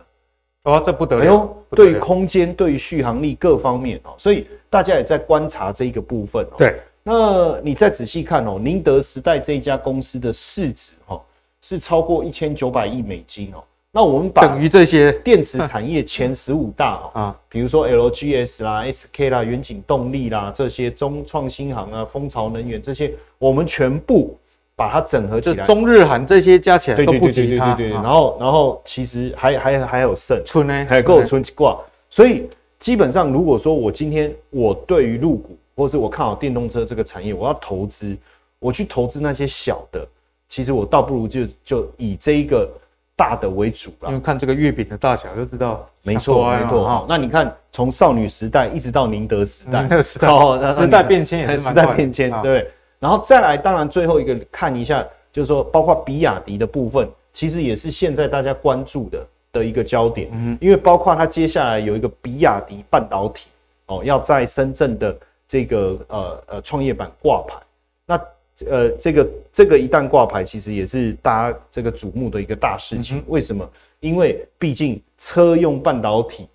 [0.64, 6.57] 哦，这不得了，对空间、对于续航力各方面哦，所以大家也在观察这一个部分哦。
[6.59, 11.23] 对，那你再仔细看哦，宁德时代这一家公司的市值哦，
[11.62, 13.64] 是超过一千九百亿美金哦。
[13.92, 24.39] 那我们把等于这些电池产业前十五大哦啊、哦，比如说 LGS 啦、SK 啦、远景动力啦这些，中创新航啊、蜂巢能源这些，我们全部
[24.81, 27.74] 把它整合起来，中日韩这些加起来都不及它。
[27.74, 31.78] 对对对对对对，然后然后其实还还还有剩春呢，还够春挂。
[32.09, 38.16] 所以基本上，如果说我今天我对于入股，或是我看好电动车这个产业，我要投资，
[38.59, 40.07] 我去投资那些小的，
[40.49, 42.66] 其实我倒不如就就以这一个。
[43.16, 45.87] 大的为主了，因为看这个月饼的大小就知道。
[46.01, 46.89] 没错，没错。
[46.89, 51.61] 好，那你看，从少女时代一直到宁德时代，宁德时代，哦，时代变迁也是。
[51.61, 52.70] 时代变迁，对。
[53.01, 60.28] 然后再来，当然最后一个看一下，就是说，包括比亚迪的部分，其实也是现在大家关注的的一个焦点。
[60.32, 63.48] 嗯，因为包括它接下来有一个比亚迪半导体，
[63.86, 65.16] 哦，要在深圳的
[65.48, 67.57] 这个呃呃创业板挂牌。
[68.05, 68.20] 那
[68.70, 73.16] 呃这个这个一旦挂牌，其实也是大家这个瞩目的一个大事情。
[73.16, 73.66] 嗯、为什么？
[74.01, 76.46] 因为毕竟车用半导体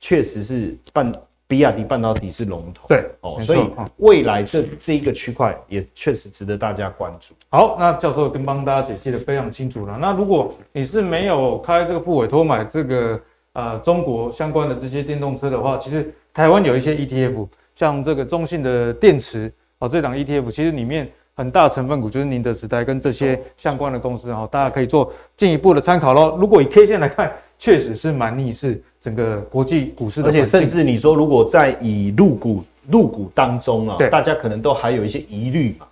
[0.00, 1.12] 确实是半。
[1.46, 7.34] 比亚迪半导体是龙头，对哦，所以未来这这一个区块也确实值得大家关注。
[7.50, 9.98] 好，那教授跟帮大家解析的非常清楚了。
[10.00, 13.20] 那如果你是没有开这个副委托买这个
[13.52, 26.38] 呃中国相关的这些电动车的话，其实台湾有一些 ETF，像这个中信的电池哦，这档 ETF 其实里面很大成分股就是宁德时代跟这些相关的公司哦，大家可以做进一步的参考喽。
[26.38, 28.82] 如果以 K 线来看，确实是蛮逆势。
[29.00, 35.86] 整个国际股市的，而且甚至你说，如果在以入股入股当中啊，大家可能都还有一些疑虑嘛，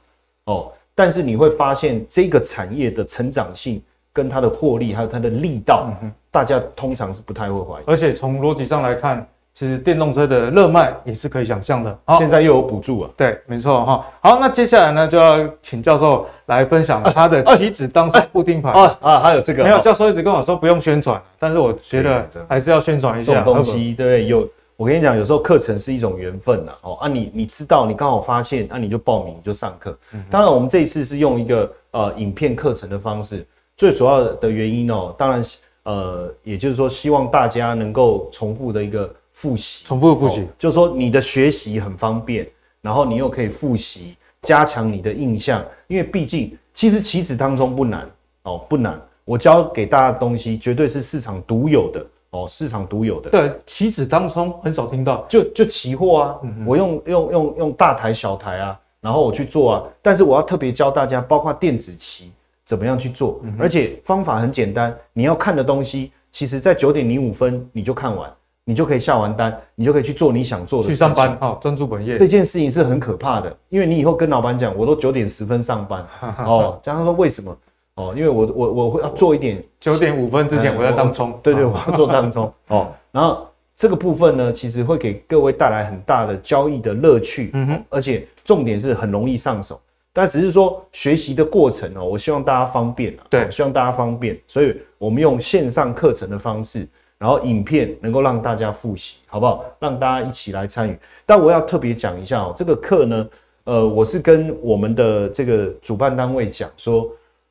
[0.47, 3.83] 哦，但是你会发现这个产业的成长性
[4.13, 5.93] 跟它的获利还有它的力道，
[6.31, 7.85] 大家通常是不太会怀疑。
[7.87, 9.27] 而且从逻辑上来看。
[9.55, 13.11] 其实电动车的热卖也是可以想象的，现在又有补助啊。
[13.17, 14.07] 对，没错哈。
[14.21, 19.79] 好，那接下来呢，就要请教授来分享他的妻子当时布丁牌啊啊，还有这个没有？
[19.81, 23.93] 教授一直跟我说不用宣传，但是我觉得还是要宣传一下这种东西。
[23.93, 26.73] 对，有我跟你讲，有时候课程是一种缘分呐。
[26.83, 29.97] 哦啊，你你知道，你刚好发现，那你就报名就上课。
[30.31, 33.47] 当然，我们这一次是用一个呃影片课程的方式，
[33.77, 35.45] 最主要的原因哦，当然
[35.83, 39.15] 呃，也就是说，希望大家能够重复的一个。
[39.43, 42.49] 复习，重复复习，就是说你的学习很方便，
[42.81, 45.65] 然后你又可以复习，加强你的印象。
[45.89, 48.09] 因为毕竟，其实棋子当中不难
[48.45, 49.03] 哦，不难。
[49.25, 53.31] 我教给大家的东西绝对是市场独有的哦，市场独有的。
[53.31, 59.83] 对，棋子当中很少听到，就就期货啊，嗯、我用用用用大台小台啊，然后我去做啊。
[60.01, 62.31] 但是我要特别教大家，包括电子棋
[62.65, 68.33] 怎么样去做，嗯、而且方法很简单，你要看的东西，其实在九点零五分你就看完。
[68.65, 70.95] 你就可以下完单，你就可以去做你想做的事情。
[70.95, 72.17] 去上班，好，专注本业。
[72.17, 76.07] 这件事情是很可怕的，因为你以后跟老板讲，我都九点十分上班。
[76.47, 77.57] 哦，这样他说为什么？
[77.97, 79.63] 哦，因为我我我会要做一点。
[79.81, 81.39] 九点五分之前我要当冲。
[81.43, 82.53] 对对，我要做当冲。
[82.69, 83.47] 哦，然后
[83.77, 87.51] 这个部分呢，其实会给各位带来很大的交易的乐趣。
[87.55, 89.81] 嗯哼，而且重点是很容易上手。
[90.13, 93.17] 但只是说学习的过程哦，我希望大家方便。
[93.29, 96.89] 对，希望大家方便，所以我们用线上课程的方式。
[97.23, 99.65] 然后影片能够让大家复习，好不好？
[99.79, 100.99] 让大家一起来参与。
[101.25, 103.29] 但我要特别讲一下哦，这个课呢，
[103.63, 107.09] 呃，我是跟我们的这个主办单位讲说，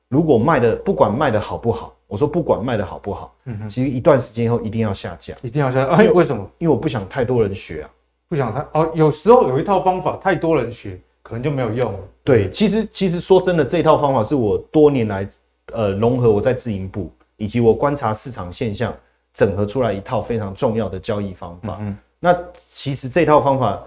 [0.09, 5.91] 如果卖的不管卖的好不好，我说不管卖的好不好，嗯哼，其实一段时间以后一定要下架，一定要下架。
[5.91, 6.45] 哎，为什么？
[6.57, 7.89] 因为我不想太多人学啊，
[8.28, 8.91] 不想太哦。
[8.93, 11.99] 有时候有一套方法太多人学，可能就没有用了。
[12.26, 15.26] 对，其实其实说真的，这套方法是我多年来
[15.72, 18.93] 呃融合我在自营部以及我观察市场现象。
[19.34, 21.77] 整合出来一套非常重要的交易方法。
[21.82, 22.38] 嗯，那
[22.69, 23.82] 其实这套方法，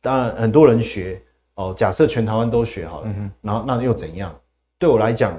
[0.00, 1.20] 当然很多人学
[1.54, 1.74] 哦。
[1.76, 4.34] 假设全台湾都学好了，嗯，然后那又怎样？
[4.78, 5.38] 对我来讲，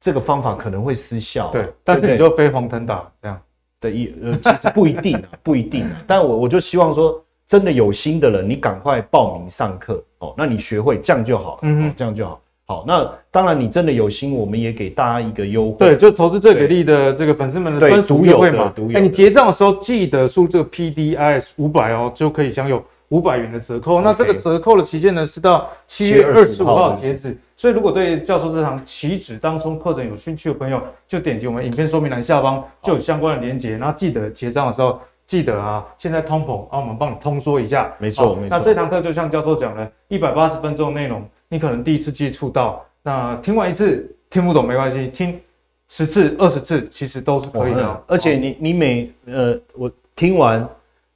[0.00, 1.50] 这个方法可能会失效。
[1.50, 3.40] 对，但是你就飞黄腾达这样
[3.80, 6.02] 的一，呃，其实不一定啊， 不一定啊。
[6.06, 10.34] 但我我就希望说，真的有心的人，你赶快报名上课哦。
[10.36, 12.40] 那你学会这样就好，嗯，这样就好。
[12.68, 15.76] 好，那当然，你真的有心，我们也给大家一个优惠。
[15.78, 18.74] 对，就投资最给力的这个粉丝们的专属优惠嘛。
[18.92, 24.00] 哎，你结账的时候记得输这个 PDIs 五百哦，就可以享有五百元的折扣。
[24.00, 24.02] Okay.
[24.02, 27.38] 那这个折扣的期限呢是到七月二十五号截止。
[27.56, 33.78] 所以，如果对教授这堂期指当冲课程有兴趣的朋友，就点击我们影片说明栏下方就有相关的连结。
[33.78, 37.92] 然后记得结账的时候记得啊，现在通膨啊，我们帮你通说一下。
[38.00, 38.48] 没错，没错。
[38.50, 41.22] 那这堂课就像教授讲的，一百八十分钟内容。
[41.48, 45.40] 你可能第一次接触到，那听完一次听不懂没关系，听
[45.88, 48.04] 十次、二十次其实都是可以的。
[48.08, 50.68] 而且你你每呃我听完，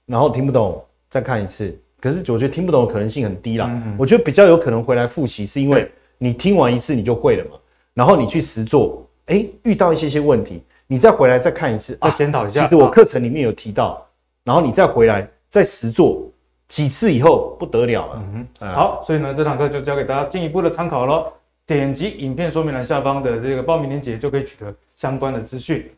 [0.07, 3.67] 然后听不懂再看一次，可是我觉得听不懂的可能性很低啦。
[3.69, 7.57] 嗯嗯，我觉得比较有可能回来复习，是因为你听完一次你就会了嘛，
[7.95, 12.63] 然后你去实做，哎，遇到一些些问题，你再回来再看一次，再检讨一下。
[12.63, 14.07] 其实我课程里面有提到，
[14.45, 16.30] 然后你再回来再实做。
[16.71, 21.27] 几次以后不得了了，嗯哼，好，所以呢，这堂课就交给大家进一步的参考喽。
[21.67, 25.91] 点击影片说明栏下方的这个报名链接，就可以取得相关的资讯。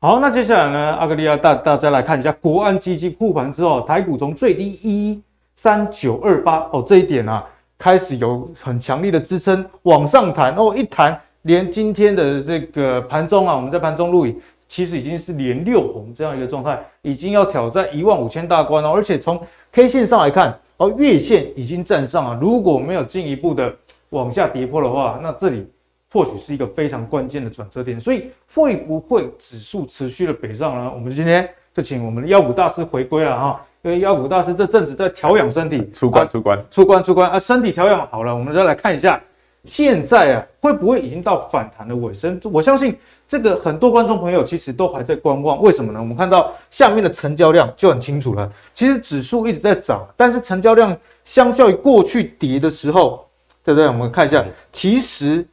[0.00, 5.20] 好，那接下来呢，阿格利亚带大家来看一下国安基金护盘之后，台股从最低一
[5.56, 7.44] 三九二八哦，这一点啊，
[7.76, 14.40] 开始有很强力的支撑往上弹哦，一弹连今天的这个盘中啊，我们在盘中录影。
[14.72, 18.90] 其实已经是连六红这样一个状态，已经要挑战一万五千大关了。
[18.90, 19.38] 而且从
[19.70, 22.38] K 线上来看，哦，月线已经站上了。
[22.40, 23.70] 如果没有进一步的
[24.08, 25.70] 往下跌破的话，那这里
[26.10, 28.00] 或许是一个非常关键的转折点。
[28.00, 30.90] 所以会不会指数持续的北上呢？
[30.94, 39.20] 我们今天就请我们的妖股大师回归了哈，因为妖股大师这阵子在调养身体，出关出关出关出关啊，身体调养好了，我们再来看一下，
[39.64, 42.40] 现在啊会不会已经到反弹的尾声？
[42.50, 42.96] 我相信
[43.32, 45.98] 这个很多观众朋友其实都还在观望，为什么呢？
[45.98, 53.26] 我们看到下面的成交量就很清楚了，其实指数一直在涨，但是成交量相较于过去跌的时候，
[53.64, 53.88] 对不对？
[53.88, 55.48] 我们看一下，其实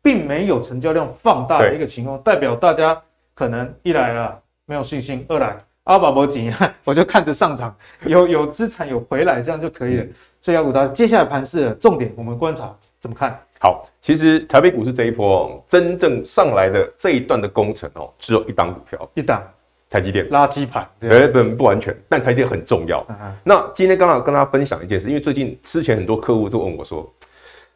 [0.00, 2.96] 并没有成交量放大的一个情况，代表大家
[3.34, 5.56] 可能一来了没有信心，二来。
[5.82, 6.52] 阿宝宝紧，
[6.84, 7.74] 我就看着上涨，
[8.04, 10.06] 有有资产有回来，这样就可以了。
[10.40, 13.38] 所以妖股大，接下来盘势重点，我们观察怎么看？
[13.60, 19.42] 好，其实台北股市这一波真正上来的这一段的工程哦，只有一档股票，一档
[19.88, 23.06] 台积电垃圾盘，哎，不不完全，但台积电很重要。
[23.44, 27.10] 那今天刚好跟大家分享一件事，因为最近之前很多客户就问我说，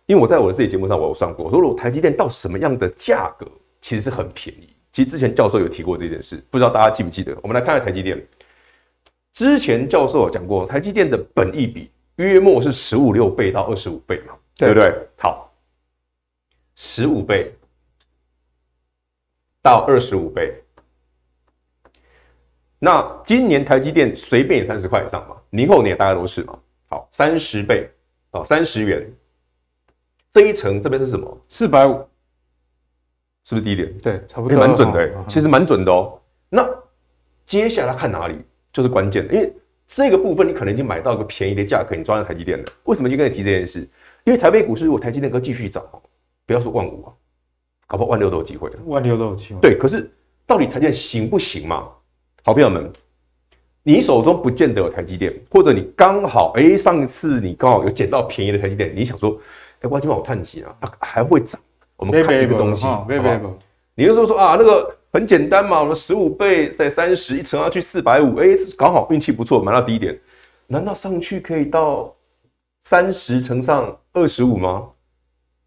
[0.06, 3.46] 因为我在我的自己节目上我有上过，我说如果台积电到什么样的价格，
[3.80, 4.74] 其实是很便宜。
[4.92, 7.36] 其实之前教授有提过这件事，不知道大家记不记得？
[7.42, 8.20] 我们来看看台积电。
[9.32, 14.34] 之前教授有讲过，台积电的本益比约莫是十五六倍到二十五倍嘛，
[14.66, 15.08] 对不对？
[15.18, 15.52] 好，
[16.74, 17.54] 十五倍
[19.62, 20.62] 到二十五倍。
[22.78, 26.58] 那今年台积电随便也三十块以上嘛，明后年大概都是嘛。
[26.88, 27.90] 好，三十倍
[28.32, 29.10] 哦，三十元。
[30.30, 31.38] 这一层这边是什么？
[31.48, 32.06] 四百五。
[33.44, 33.98] 是不是低点？
[33.98, 36.20] 对，差不多，蛮准的、欸，其实蛮准的哦。
[36.50, 36.68] 那
[37.46, 38.38] 接下来看哪里
[38.70, 39.52] 就是关键的，因为
[39.92, 42.64] 这个部分你可能已经买到一个便宜的价格，你抓到台积电了。
[42.84, 43.80] 为什么今天跟你提这件事？
[44.22, 45.84] 因为台北股市如果台积电可继续涨，
[46.46, 47.12] 不要说万五啊，
[47.88, 48.70] 搞不好万六都有机会。
[48.86, 49.60] 万六都有机会。
[49.60, 50.08] 对，可是
[50.46, 51.88] 到底台积电行不行嘛？
[52.44, 52.88] 好朋友们，
[53.82, 59.36] 你手中不见得有台积电，或者你刚好哎、欸，上一次你刚好有捡到便宜的台积电，你想说，
[59.80, 61.60] 哎、欸，我今晚我叹气啊，它还会涨。
[61.96, 63.58] 我们看一个东西，好好
[63.96, 68.46] 你就说说啊，那个很简单嘛，我们十五倍在三十一乘上去四百五，哎，
[68.78, 70.16] 刚好运气不错，买到低点，
[70.68, 72.14] 难道上去可以到
[72.82, 74.88] 三十乘上二十五吗？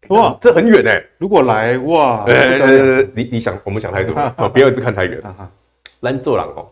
[0.08, 1.02] 哇，这很远哎！
[1.18, 5.22] 如果来哇，呃，你你想，我们想太多了，不要一直看太远。
[6.00, 6.66] 兰做人哦，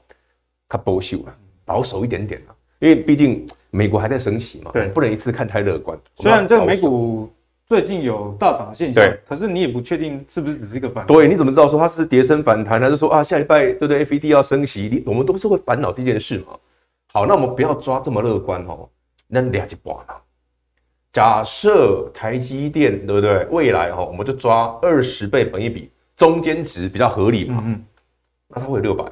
[0.68, 5.99] 他保守啊，保守一点点啊，因为毕竟美国还在升息嘛，对，不能一次看太乐观。
[6.16, 7.31] 虽然这个美股。
[7.67, 11.07] 最近有大涨的现象，对，可是你也不确定是不是只是一个反弹。
[11.07, 16.59] 对，你怎么知道说它是跌升反弹，还是说啊下礼拜对不对？FED 要升息，你我们都是会烦恼这件事嘛。
[17.13, 18.89] 好，那我们不要抓这么乐观哦。
[19.27, 20.23] 那两极端了。
[21.13, 23.47] 假设台积电对不对？
[23.51, 27.63] 未来哈，我们就抓二十倍本一比，中间值比较合理嘛。
[27.67, 27.83] 嗯，
[28.49, 29.05] 那它会有六百。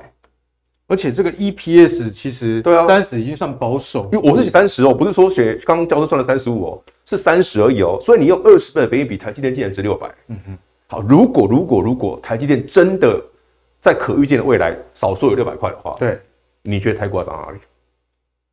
[0.91, 7.97] 而且这个 EPS 其实对啊，三十已经算保守，因为我是写三十哦，不是说写刚刚教授算了三十五哦，是三十而已哦。
[8.01, 10.13] 所以你用二十倍的本益比，台积电竟然值六百。
[10.27, 13.23] 嗯哼，好，如果如果如果台积电真的
[13.81, 16.19] 在可预见的未来少说有六百块的话，对，
[16.63, 17.61] 你觉得台股要涨哪里？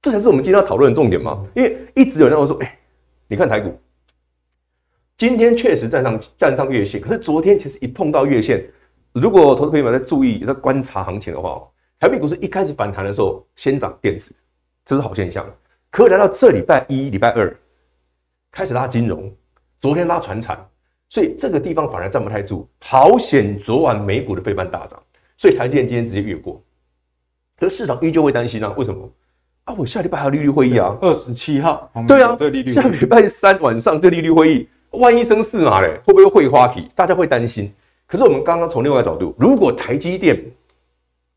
[0.03, 1.41] 这才是我们今天要讨论的重点嘛。
[1.55, 2.77] 因为一直有人问我说，哎，
[3.27, 3.75] 你看台股
[5.17, 8.63] 今天确实站上站上月线，可是昨天其实一碰到月线，
[9.11, 11.59] 如果投资朋友们在注意在观察行情的话。
[11.99, 14.31] 台北股市一开始反弹的时候，先涨电子，
[14.85, 15.43] 这是好现象。
[15.89, 17.55] 可以来到这礼拜一、礼拜二，
[18.51, 19.33] 开始拉金融，
[19.79, 20.63] 昨天拉船产，
[21.09, 22.67] 所以这个地方反而站不太住。
[22.81, 25.01] 好险，昨晚美股的费半大涨，
[25.37, 26.61] 所以台积电今天直接越过。
[27.59, 29.09] 可是市场依旧会担心啊，为什么？
[29.63, 31.91] 啊，我下礼拜还有利率会议啊，二十七号。
[32.07, 32.37] 对啊，
[32.67, 36.87] 下礼拜三晚上对利率会议，万一升四码嘞，会不会会花题？
[36.93, 37.73] 大家会担心。
[38.05, 40.39] 可是我们刚刚从另外一个角度，如果台积电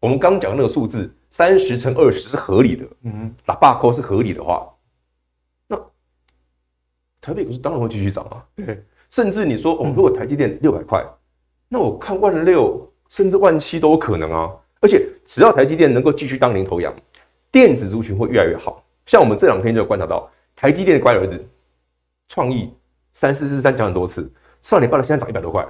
[0.01, 4.67] 我们刚讲那个数字三十乘二十是合理的，嗯，喇叭扣是合理的话，
[5.67, 5.77] 那
[7.21, 8.43] 台北股市当然会继续涨啊。
[8.55, 11.05] 对，甚至你说哦，如果台积电六百块，
[11.69, 14.51] 那我看万六甚至万七都有可能啊。
[14.81, 16.95] 而且只要台积电能够继续当领头羊，
[17.53, 18.83] 电子族群会越来越好。
[19.05, 21.47] 像我们这两天就观察到台积电的乖儿子
[22.29, 22.73] 创意
[23.13, 24.33] 三四四三讲很多次，
[24.63, 25.67] 上礼拜的现在涨一百多块，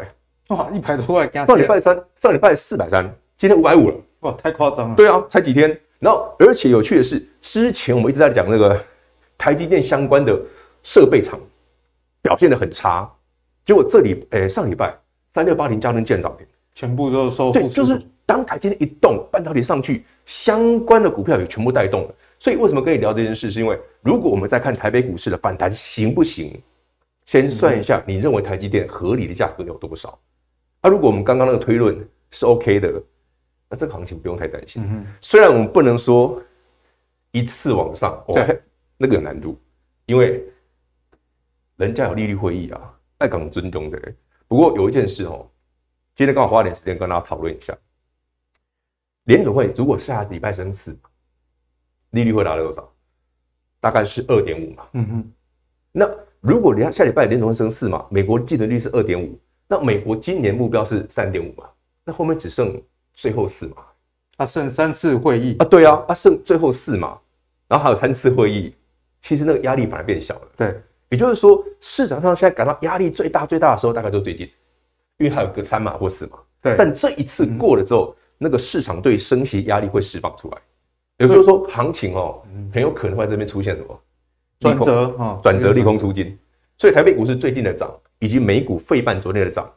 [0.50, 1.28] 哇，一百多块。
[1.44, 3.96] 上礼拜三上礼拜四百三，今天五百五了。
[4.20, 4.94] 哇，太夸张了！
[4.94, 5.78] 对啊，才几天。
[5.98, 8.82] 然后，而且有趣的是，之前我们一直在讲那个
[9.36, 10.38] 台积电相关的
[10.82, 11.38] 设备厂
[12.22, 13.10] 表现的很差，
[13.66, 14.94] 结果这里，诶、欸，上礼拜
[15.30, 17.58] 三六八零加能见涨停，全部都收复。
[17.58, 22.14] 对，就是当台积电一动，半导体上去，相关的股票也全部带动了。
[22.38, 23.50] 所以，为什么跟你聊这件事？
[23.50, 26.58] 是因为如果我们在看台北股市的反弹行不行，
[27.26, 30.18] 先算一下，你认为台积电合理的价格有多少？
[30.82, 31.98] 那、啊、如果我们刚刚那个推论
[32.30, 33.02] 是 OK 的。
[33.70, 34.82] 那这个行情不用太担心。
[34.84, 36.42] 嗯，虽然我们不能说
[37.30, 38.60] 一次往上，对，
[38.96, 39.56] 那个有难度，
[40.06, 40.44] 因为
[41.76, 44.12] 人家有利率会议啊，爱港尊重这个。
[44.48, 45.48] 不过有一件事哦，
[46.16, 47.72] 今天刚好花点时间跟大家讨论一下。
[49.24, 50.98] 联总会如果下礼拜升四，
[52.10, 52.92] 利率会达到多少？
[53.78, 54.88] 大概是二点五嘛。
[54.94, 55.32] 嗯嗯。
[55.92, 56.10] 那
[56.40, 61.70] 如果下下礼拜联总会升四嘛，美国基准利率是二点五，那美国今年目标是三点五嘛，
[62.04, 62.82] 那后面只剩
[63.20, 63.76] 最后四嘛。
[64.38, 65.54] 啊剩三次会议。
[65.58, 67.18] 啊，对啊，啊剩最后四嘛，
[67.68, 68.74] 然后还有三次会议，
[69.20, 70.48] 其实那个压力反而变小了。
[70.56, 74.48] 对，也就是说市场上现在感到压力最大最大的时候，大概就最近，
[75.18, 76.38] 因为还有个三码或四码。
[76.62, 80.58] 对，但这一次过了之后，嗯、那个市场对升息压力会释放出来，
[81.18, 82.42] 也就是说行情哦，
[82.72, 84.00] 很有可能会在这边出现什么
[84.58, 86.38] 转折啊，转折利空出尽。
[86.78, 89.70] 所以台北股市最近的涨，以及美股费半昨天的涨，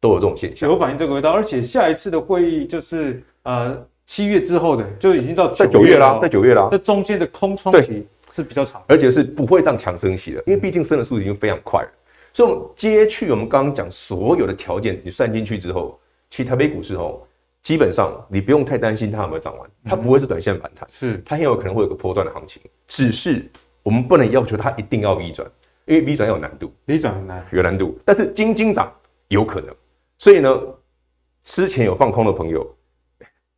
[0.00, 0.68] 都有这种现象。
[0.68, 3.86] 有反映这个味道，而且下一次的会议就是呃。
[4.10, 11.88] 七月之后的就已经到在九月啦，在九月啦，这中间的空窗期是比较长，而且是不会这样强升息的，因为毕竟升的速度已经非常快了。
[12.32, 17.20] 所以，我们接去我们刚刚讲所有的条件，你算进去之后，其实台北股市哦，
[17.60, 21.22] 基本上你不用太担心它有没有涨完，它不会是短线反弹，是。
[21.26, 23.46] 它很有可能会有个波段的行情，只是
[23.82, 25.46] 我们不能要求它一定要 V 转，
[25.84, 28.90] 因为 V 转有难度，V 转很难，有难度，但是金金涨
[29.28, 29.68] 有可能，
[30.18, 30.60] 所以呢，
[31.42, 32.66] 之前有放空的朋友。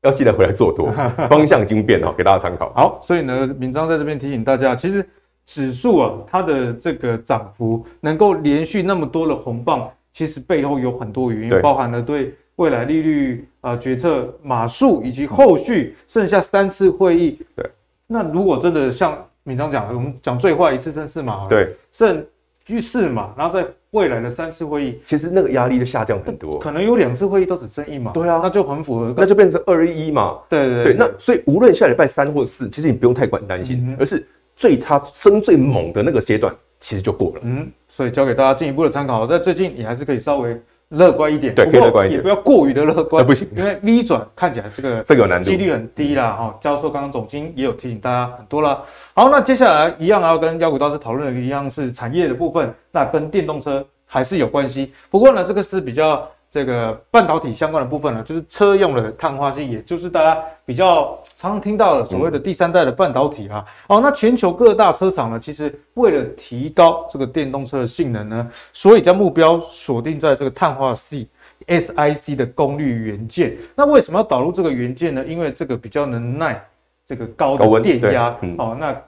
[0.02, 0.90] 要记得回来做多，
[1.28, 2.72] 方向已经变了，给大家参考。
[2.72, 5.06] 好，所以呢，明章在这边提醒大家，其实
[5.44, 17.38] 指数啊，它的这个涨幅能够连续那么多的红棒，其实背后有很多原因，包含了对未来利率啊、呃、决策码数以及后续剩下三次会议。
[17.54, 17.70] 对，
[18.06, 22.24] 那如果真的像明章讲的，我们讲最坏一次升四码，对，剩
[22.66, 23.66] 逾四嘛，然后在。
[23.92, 40.56] 未来的三次会议，其实那个压力就下降很多，可能有两次会议都只剩一嘛，对啊，那就很符合，那就变成二一一嘛，对对对，对，那所以无论下礼拜三或四，其实你不用太管担心，而是最差升最猛的那个阶段，其实就过了，嗯，所以交给大家进一步的参考，在最近你还是可以稍微。
[40.90, 46.32] 乐观一点，对，可以乐观一点，也不要过于的乐观，不行，因为 V 转看起来这个这个有难度，几率很低啦。
[46.32, 48.84] 哈，教授刚刚总经也有提醒大家很多了。
[49.14, 54.92] 好，那接下来一样要跟妖股大师讨论的一样是产业的部分，那跟电动车还是有关系。
[55.10, 56.28] 不过呢，这个是比较。
[56.50, 63.64] 这个半导体相关的部分呢，就是车用的碳化矽，也就是大家比较常常听到的所谓的第三代的半导体啊。
[63.86, 71.24] 哦，那全球各大车厂呢，其实为了提高这个电动车的性能呢，所以将目标锁定在这个碳化矽
[71.68, 73.56] SiC 的功率元件。
[73.76, 75.24] 那为什么要导入这个元件呢？
[75.24, 76.60] 因为这个比较能耐
[77.06, 78.36] 这个高的电压。
[78.58, 79.00] 哦，那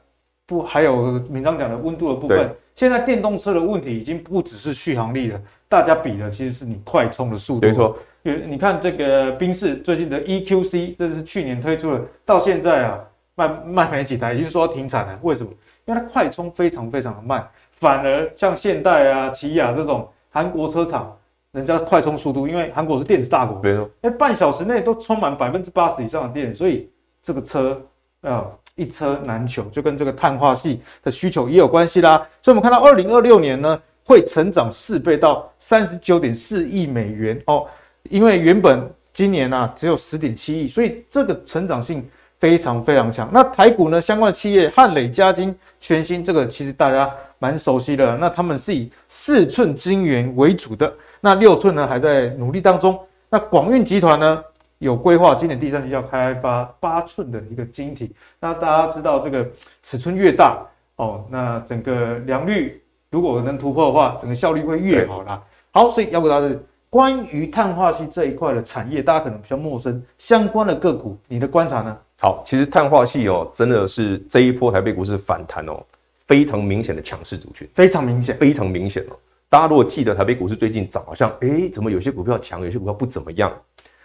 [0.47, 2.55] 不还有铭彰讲的温度的部分。
[2.74, 5.40] 现在电动车的问题已经不只是续航力了。
[5.68, 7.97] 大家比的其实是你快充的速度，没错。
[8.22, 13.01] 你看这个宾士最近的 EQC，这是去年推出的，到现在啊
[13.34, 15.18] 卖卖没几台，已经说要停产了。
[15.22, 15.51] 为什么？
[15.84, 21.14] 因为它快充非常非常的慢，反而像现代啊、起亚这种韩国车厂，
[21.51, 23.90] 人家快充速度，因为韩国是电子大国，没错。
[24.03, 26.88] 哎，半小时内都充满百分之八十以上的电，所以
[27.22, 27.82] 这个车
[28.20, 32.16] 啊一车难求，就跟这个碳化矽的需求也有关系啦。
[32.42, 33.80] 所以我们看到二零二六年呢。
[34.04, 37.64] 会成长四倍到三十九点四亿美元哦，
[38.10, 42.04] 因为原本今年呢、啊、只有十点七亿，所以这个成长性
[42.40, 43.30] 非常非常强。
[43.32, 47.08] 那台股呢相关的企业汉磊嘉晶全新这个其实大家
[47.38, 52.98] 蛮熟悉的，那他们是以四寸晶圆为主的，那六寸呢还在努力当中。
[53.30, 54.42] 那广运集团呢
[54.82, 59.48] 有规划今年第三季要开发八寸的一个晶体，那大家知道这个
[59.80, 60.60] 尺寸越大
[60.96, 62.82] 哦，那整个良率。
[63.08, 65.40] 如果能突破的话，整个效率会越好啦。
[65.70, 66.60] 好，所以妖股大师
[66.90, 71.96] 关于碳化系这一块的产业，大家可能比较陌生，相关的个股，你的观察呢？
[72.20, 75.80] 好，其实碳化系哦，真的是这一波台北股市反弹哦，
[76.26, 79.16] 非常明显的强势族群，非常明显，非常明显哦。
[79.48, 83.52] 大家如果记得台北股市最近涨，好像哎，怎么有些股票强，有些股票不怎么样？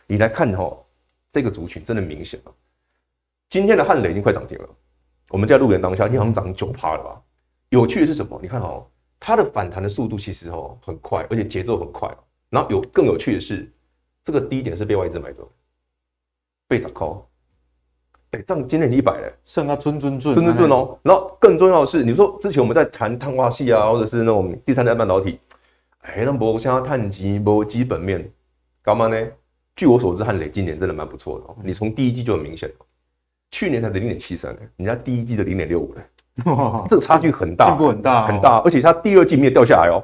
[0.07, 0.83] 你来看哦，
[1.31, 2.51] 这个族群真的明显了。
[3.49, 4.69] 今天的汉磊已经快涨停了，
[5.29, 7.21] 我们在录影当下，已经好像涨九趴了吧？
[7.69, 8.39] 有趣的是什么？
[8.41, 8.85] 你看哦。
[9.19, 12.07] 它的反弹的速度其实哦很快，而且节奏很快。
[12.51, 13.67] 然后有更有趣的是，
[14.23, 15.51] 这个低点是被外资买走，
[16.67, 17.27] 被砸高。
[18.29, 20.99] 哎，这样今天你一百了，剩下尊尊尊尊尊尊哦。
[21.01, 25.39] 然后更重要的是，你说之前我们在谈碳化系啊，或者是那种第三代半导体，
[26.01, 28.31] 哎，那不像碳基不基本面
[28.83, 29.27] 干嘛呢？
[29.77, 31.55] 据我所知，汉磊今年真的蛮不错的哦。
[31.63, 32.69] 你从第一季就很明显，
[33.51, 36.01] 去年才零点七三，人家第一季的零点六五嘞。
[36.89, 40.03] 这个差距很大，进步很大，很大，而且它第二季没有掉下来哦。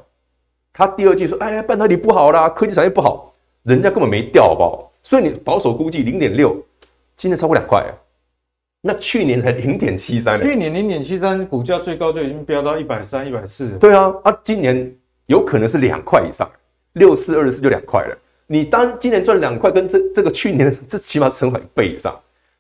[0.72, 4.92] 它第二季说：“哎呀，半导体不好啦，科技产业不好。”人家根本没掉，好不好？
[5.04, 6.56] 所以你保守估计零点六，
[7.16, 7.86] 今年超过两块。
[8.82, 13.70] 那去年才零点七三，去年零点七三，股价最高就已经飙到一百三、一百四。
[13.80, 14.94] 对啊，啊，今年
[15.28, 16.50] 有可能是两块以上，
[16.94, 18.18] 六四二十四就两块了。
[18.54, 22.16] 你当今年赚两块，跟这这个去年这起码是成长一倍以上。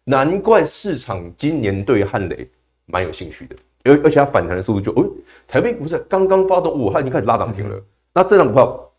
[0.05, 2.49] 难怪市场今年对汉雷
[2.87, 5.07] 蛮有兴趣的，而而且它反弹的速度就，哦，
[5.47, 7.75] 台北股市刚刚发动，哇，它已经开始拉涨停了。
[7.77, 8.91] 嗯、那这张股票，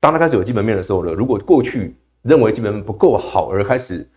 [0.00, 4.08] 当它开始有基本面的时候呢，如果过去认为基本面不够好而开始，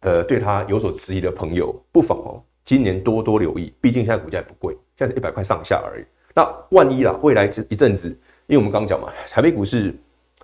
[0.00, 6.04] 呃，对它有所质疑的朋友，不妨哦，今年多多留意，毕竟现在股价也不贵，现在一百块上下而已。
[6.34, 8.08] 那万一啦，未来这一阵子，
[8.48, 9.94] 因为我们刚刚讲嘛，台北股市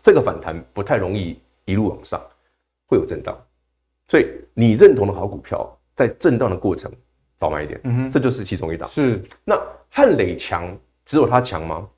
[0.06, 2.24] 这个反弹不太容易一路往上，
[2.86, 3.36] 会有震荡。
[4.06, 6.88] 所以你认同的好股票，在震荡的过程
[7.36, 8.88] 早买一点，嗯哼，这就是其中一档。
[8.88, 11.88] 是，那汉磊强，只有它强吗？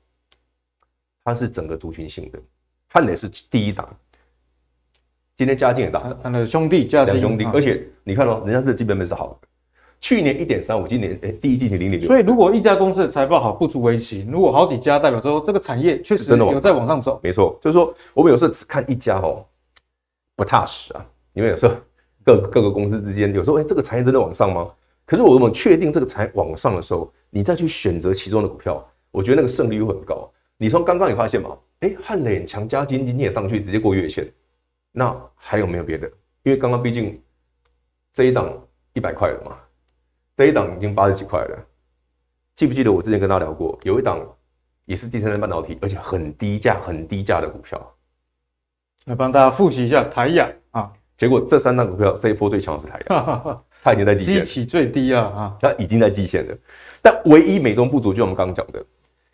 [1.23, 2.39] 它是整个族群性的，
[2.87, 3.87] 汉磊是第一档。
[5.35, 9.47] 今天嘉靖也大涨，他的兄弟嘉晶兄弟，而且你看哦，人家是基本面是好的，
[10.01, 12.07] 去年一点三五，今年哎第一季是零点六。
[12.07, 17.19] 所以如果一家公司的财报好，不足为奇；如果好几家，代表说这个产业确实真的有在往上走。
[17.23, 19.45] 没错，就是说我们有时候只看一家哦，
[20.35, 21.73] 不踏实啊，因为有时候。
[22.21, 24.67] 各各个公司之间，有时候哎，这个产业真的往上吗？
[25.03, 30.29] 可是我们确定这个产业往上的时候，你再去选择其中的股票，我觉得那个胜率会很高。
[30.57, 31.57] 你从刚刚你发现吗？
[31.79, 34.31] 哎，汉磊强加金今天也上去，直接过月线。
[34.91, 36.07] 那还有没有别的？
[36.43, 37.19] 因为刚刚毕竟
[38.13, 38.53] 这一档
[38.93, 39.57] 一百块了嘛，
[40.39, 41.65] 这一档已经八十几块了。
[42.55, 44.25] 记不记得我之前跟大家聊过，有一档
[44.85, 47.77] 也是第三代半导体，而且很低价、很低价的股票。
[49.07, 50.89] 来帮大家复习一下台亚啊。
[51.17, 56.57] 结果这三档股票这一波最强的是台亚，它已经在季线，基期最低了啊，它已经在季线了。
[57.01, 58.81] 但唯一美中不足，就我们刚刚讲的，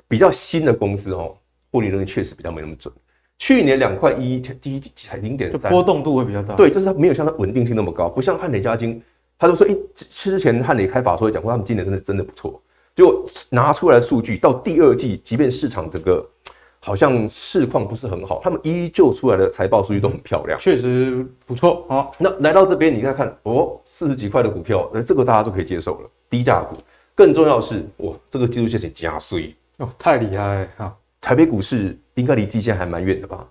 [0.08, 1.38] 比较新的公司哦，
[1.72, 2.92] 获利能力确实比较没那么准。
[3.38, 6.56] 去年两块一，第一季才零点三，波动度会比较大。
[6.56, 9.00] 对，就是它没有像它稳定性那么高，不像汉磊、嘉晶，
[9.38, 12.62] 他就说，哎，之前汉磊开法说讲过，他们今年真的真的不错。
[12.96, 16.26] 结果拿出来的数据到第二季，即便市场整个。
[16.82, 21.84] 好像市况不是很好，他们依旧出来的财报数据都很漂亮，确实不错。
[21.90, 26.78] 好，那来到这边，你再看哦，四十几块的股票，那这个大家都可以接受了，低价股。
[27.16, 30.96] 更重要的是，哇，这个技术线型加碎哦，太厉害哈！
[31.20, 33.48] 台北股市应该离季线还蛮远的吧？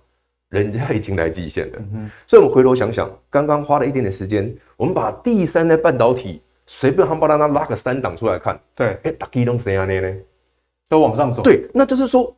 [0.55, 1.79] 人家已经来极限了。
[1.93, 9.85] 嗯，所以我们回头想想，刚刚花了一点点时间，我们把第三代半导体随便夯巴拉拉拉个三档出来看，对，哎，大家都谁啊？
[9.85, 10.15] 呢呢，
[10.89, 11.43] 都往上走。
[11.43, 12.35] 对，那就是说。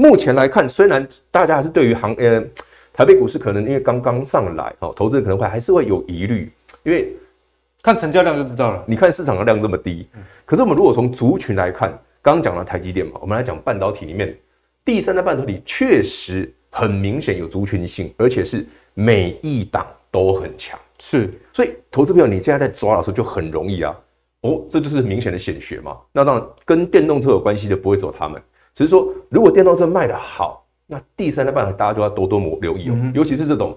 [0.00, 2.40] 目前来看，虽然大家还是对于行呃
[2.92, 6.48] 台北股市可能因为刚刚上来，哦，投资人可能会还是会有疑虑，
[6.84, 7.12] 因为
[7.82, 8.84] 看成交量就知道了。
[8.86, 10.08] 你看市场的量这么低，
[10.44, 11.90] 可是我们如果从族群来看，
[12.22, 14.38] 刚刚讲了台积电嘛，我们来讲半导体里面，
[14.84, 20.78] 第三代半导体确实很明显有族群性，而且是每一档都很强。
[20.98, 23.96] 是，所以投资朋友你现在在抓的时候就很容易啊，
[24.40, 25.96] 哦，这就是明显的显学嘛。
[26.12, 28.42] 那当然跟电动车有关系的不会走他们。
[28.74, 32.92] 只是说，如果电动车卖得好，那第三代半导体大家就要多多留意哦。
[32.96, 33.76] 嗯、尤其是这种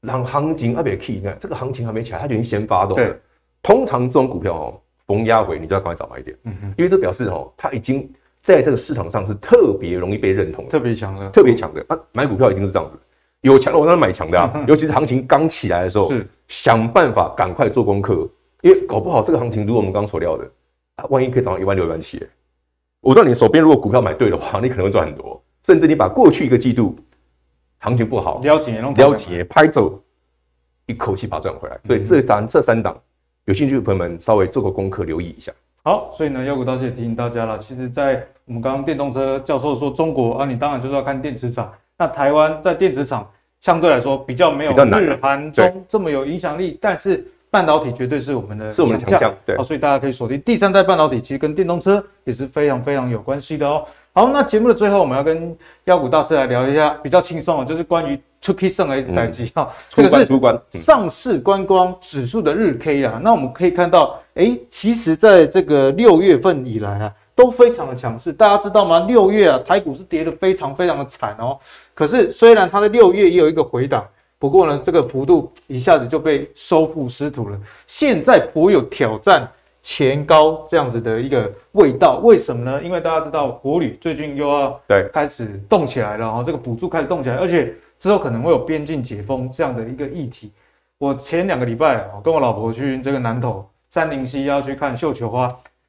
[0.00, 3.16] 让行情特别 key，你看这个行情还没起来，它就已经先发动了。
[3.62, 6.36] 通常这种股票哦，逢压回你就要赶快早买一点。
[6.44, 8.08] 嗯哼，因为这表示哦，它已经
[8.44, 11.82] 在这个市场上是特别容易被认同的，特别强的，特别强的。
[11.88, 12.98] 啊，买股票一定是这样子，
[13.40, 14.52] 有强的我当然买强的啊。
[14.54, 18.28] 嗯、尤其是行情刚起来的时候，是想办法赶快做功课，
[18.60, 20.44] 因为搞不好这个行情如果我们刚所料的
[20.96, 22.22] 啊，万一可以涨到一万六、一万七。
[23.00, 26.94] 我知道你手边如果股票买对的话，你可能会赚很多，甚至你把过去一个季度
[27.78, 29.98] 行情不好，了解，了解，拍走，
[30.84, 31.80] 一口气把它赚回来。
[31.86, 32.94] 所以这咱这三档
[33.46, 35.50] 有兴趣的朋友们稍微做个功课，留意一下。
[35.84, 37.56] 好，所以呢，妖股大师也提醒大家了。
[37.60, 41.70] 其实，在我们刚刚电动车教授说中国啊，你当然就是要看电池厂。
[41.96, 43.30] 那台湾在电池厂
[43.60, 47.24] 相对来说比较没有日韩中这么有影响力，但是。
[47.50, 53.86] 半导体绝对是我们的是我们的强项，对，好，所以大家可以锁定第三代半导体，其实跟电动车也是非常非常有关系的哦。
[54.16, 55.56] 好，那节目的最后，我们要跟
[55.86, 59.68] 妖股大师来聊一下比较轻松的，就是关于出 K 上的代志哈。
[59.88, 63.20] 这个是上市观光指数的日 K 啊。
[63.20, 68.32] 那我们可以看到，哎，其实在这个六月份以来啊，都非常的强势。
[68.32, 69.00] 大家知道吗？
[69.00, 71.58] 六月啊，台股是跌得非常非常的惨哦。
[71.92, 74.06] 可是虽然它在六月也有一个回档。
[74.38, 77.58] 不过呢，这个幅度一下子就被收复失土了。
[77.86, 79.48] 现在颇有挑战
[79.86, 82.82] 前高这样子的一个味道，为什么呢？
[82.82, 90.50] 因为大家知道国旅最近又要对开始动起来了，哈，这个补助开始动起来，而且之后可能会有边境解封这样的一个议题。
[90.96, 95.46] 我前两个礼拜，我跟我老婆去这个南投三林溪要去看绣球花。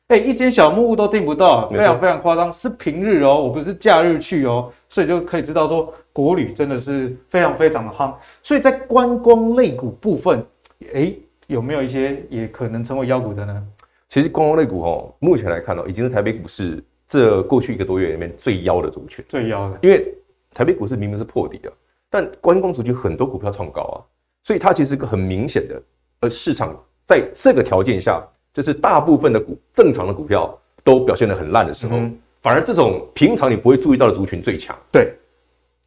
[0.10, 2.52] 哎、欸，一间小木屋都订不到，非常非常夸张。
[2.52, 8.14] 是平日哦，我不是假日去哦，所以就可以知道说国旅真的是非常非常的夯。
[8.44, 10.46] 所以在观光类股部分，
[10.94, 13.64] 哎、欸，有没有一些也可能成为妖股的呢？
[14.08, 19.80] 其实观光类股哦，目前来看哦，已经是台北股市这过去一个多月里面最妖的族群，最妖的。
[19.82, 20.16] 因为
[20.54, 21.72] 台北股市明明是破底的，
[22.10, 23.98] 但观光族群很多股票创高啊，
[24.44, 25.82] 所以它其实是个很明显的
[26.22, 26.76] 而市场
[27.06, 34.78] 在这个条件下，就是大部分的股正常的股票都表现得很烂的时候，嗯、反而这种平常你不会注意到的族群最强。
[34.92, 35.14] 对。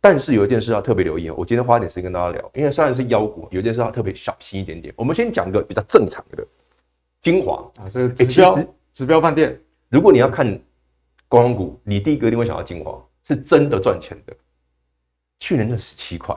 [0.01, 4.95] 但是有一件事要特别留意哦，我今天花一点时间跟大家聊，因为虽然是妖股，有一件事要特别小心一点点。
[4.97, 6.47] 我们先讲一个比较正常的，
[7.21, 9.59] 晶华啊，所以指标、欸、指标饭店。
[9.89, 10.47] 如果你要看
[11.29, 14.37] 观光股，你第一个一定会想到精华，是真的赚钱的。
[15.41, 16.37] 去年赚十七块，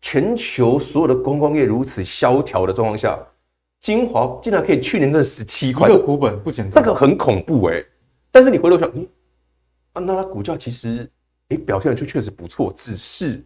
[0.00, 3.18] 全球所有的观光业如此萧条的状况下，
[3.80, 7.86] 精华竟然可以去年赚十七块，这个股本不简单，这个很恐怖哎、欸。
[8.30, 9.06] 但是你回头想，嗯，
[9.92, 11.10] 啊，那它股价其实。
[11.48, 13.44] 你表现的就确实不错，只是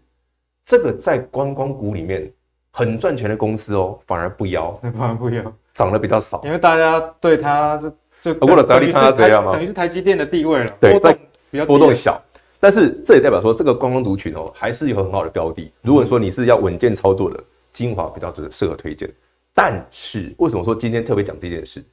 [0.64, 2.32] 这个在观光股里面
[2.70, 9.52] 很赚钱的公司哦，反而不妖，反而不妖，涨得比较少，因为大家对它就就过了宅力它这样吗？
[9.52, 11.12] 等于是台积电的地位了，对，在
[11.50, 12.20] 比较波动小，
[12.58, 15.70] 但是这也代表说这个观光族群哦，还是有很好的标的。
[15.82, 17.38] 如果说你是要稳健操作的，
[17.72, 19.08] 精华比较适合推荐。
[19.54, 21.84] 但是为什么说今天特别讲这件事？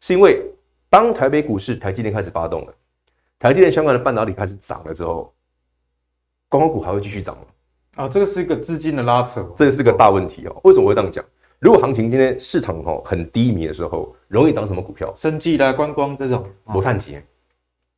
[0.00, 0.42] 是因为
[0.90, 2.74] 当台北股市台积电开始发动了，
[3.38, 5.32] 台积电相关的半导体开始涨了之后。
[6.48, 7.42] 观光股还会继续涨吗？
[7.96, 10.56] 啊，这个是一个资金的拉扯，这个是个大问题哦。
[10.62, 11.24] 为什么我会这样讲？
[11.58, 15.12] 如果行情今天市场哈很低迷的时候，容易涨什么股票？
[15.16, 17.16] 生技的观光这种，我看几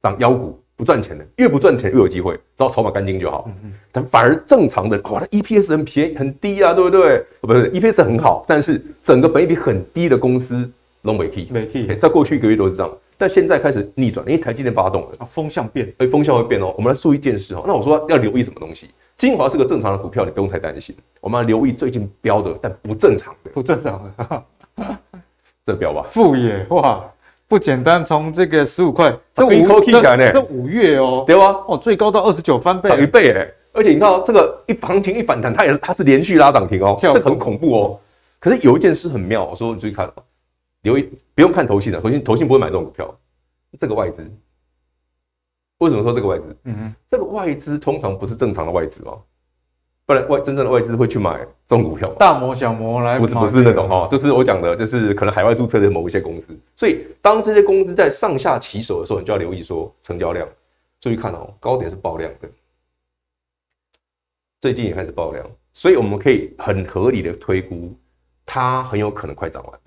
[0.01, 3.47] 涨妖股不赚钱的，越不赚钱越有机会，只要筹码干净就好。
[3.49, 3.73] 嗯嗯。
[3.91, 7.25] 但反而正常的，哇，它 EPS 很便宜很低啊，对不对？
[7.41, 10.71] 不是 EPS 很好，但是整个本益比很低的公司
[11.03, 11.93] 都没 key，没 key。
[11.97, 12.93] 在过去一个月都是这样。
[13.21, 16.73] 但现在开始逆转，因为台积电发动了啊，风向变，哎，风向会变哦。
[16.77, 18.87] 我们来说一件事哦，那我说要留意什么东西？
[19.19, 20.97] 晶华是个正常的股票，你不用太担心。
[21.21, 24.45] 我们要留意最近飙的，但不正常的，不正常的，
[25.65, 26.07] 这飙吧？
[26.09, 27.05] 富野哇，
[27.49, 31.47] 不简单，从这个十五块，这五这这五月哦，对吧？
[31.67, 33.53] 哦，最高到二十九翻倍，涨一倍哎！
[33.73, 38.01] 而且你看哦这个一行情一反弹，它也它是连续拉涨停哦，这很恐怖哦。
[38.39, 40.11] 可是有一件事很妙，我说你注意看。
[40.83, 43.13] 留意，不用看投信的，投信投信不会买这种股票。
[43.81, 44.25] 这个外资，
[45.79, 46.57] 为什么说这个外资？
[46.65, 49.15] 嗯嗯，这个外资通常不是正常的外资吗？
[50.07, 52.09] 不然外真正的外资会去买中股票？
[52.15, 56.47] 大摩小摩来，不是不是那种哈，就是我讲的，就是可能海外注册的某一些公司。
[56.77, 60.49] 所以当这些公司在上下起手的时候，你就要留意说成交量。
[61.01, 62.49] 注意看哦，高点是爆量的，
[64.61, 67.95] 最近也开始爆量，所以我们可以很合理的推估，
[68.45, 69.81] 它很有可能快涨完。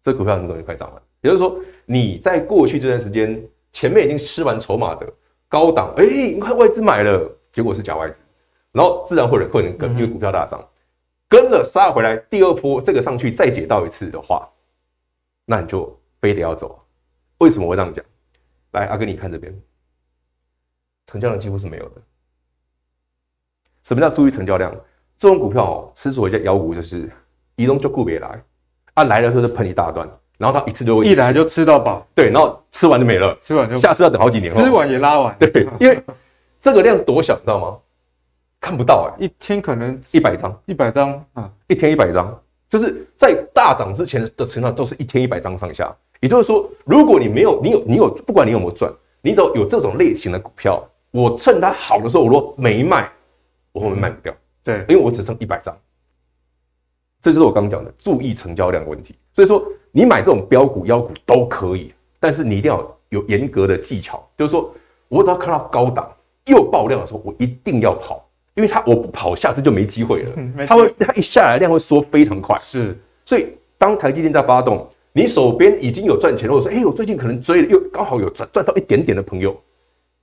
[0.00, 3.42] 这股票很可能快涨完，也就是说，你在过去这段时间
[3.76, 5.06] 前面已经吃完筹码的
[5.50, 8.18] 高档，哎，你看外资买了，结果是假外资，
[8.72, 10.66] 然后自然会有会能跟，因为股票大涨，
[11.28, 14.48] 跟了杀回来，第二波这个上去再解到一次的话，
[15.44, 16.82] 那你就非得要走。
[17.36, 18.02] 为什么我会这样讲？
[18.70, 19.54] 来，阿哥，你看这边，
[21.08, 22.00] 成交量几乎是没有的。
[23.82, 24.74] 什么叫注意成交量？
[25.18, 27.12] 这种股票哦，之所以叫妖股，就是
[27.56, 28.42] 移动就顾别来。
[28.94, 30.08] 他、啊、来的时候就喷一大段，
[30.38, 35.98] 然后他一次就会一来就吃到饱，对，然后吃完就没了，吃完就下次要等好几年后，吃完也拉完，对， 因为
[36.60, 37.78] 这个量多小，你知道吗？
[38.60, 42.36] 看不到哎、欸，一天可能一百张，一百张啊，一天一百张，
[42.68, 45.94] 就是在大涨之前的成交都是一天一百张上下。
[46.20, 53.08] 也就是说，如果你没有，你有，你有，不管你有没有赚，你只要有这种类型的股票，我趁它好的时候，我如果没卖，
[53.72, 54.34] 我后面卖不掉，
[54.64, 55.76] 对，因为我只剩一百张。
[57.20, 59.14] 这就是我刚刚讲的，注意成交量的问题。
[59.34, 59.62] 所以说，
[59.96, 61.90] 你买这种标股、妖股都可以，
[62.20, 64.22] 但是你一定要有严格的技巧。
[64.36, 64.70] 就是说，
[65.08, 66.06] 我只要看到高档
[66.44, 68.22] 又爆量的时候，我一定要跑，
[68.56, 70.32] 因为它我不跑，下次就没机会了。
[70.66, 72.58] 它会，它一下来量会缩非常快。
[72.60, 72.94] 是，
[73.24, 73.46] 所以
[73.78, 79.58] 当台积电在发动，你手边已经有赚钱了，或者说，哎，我最近可能追了，又刚好有赚赚到一点点的朋友，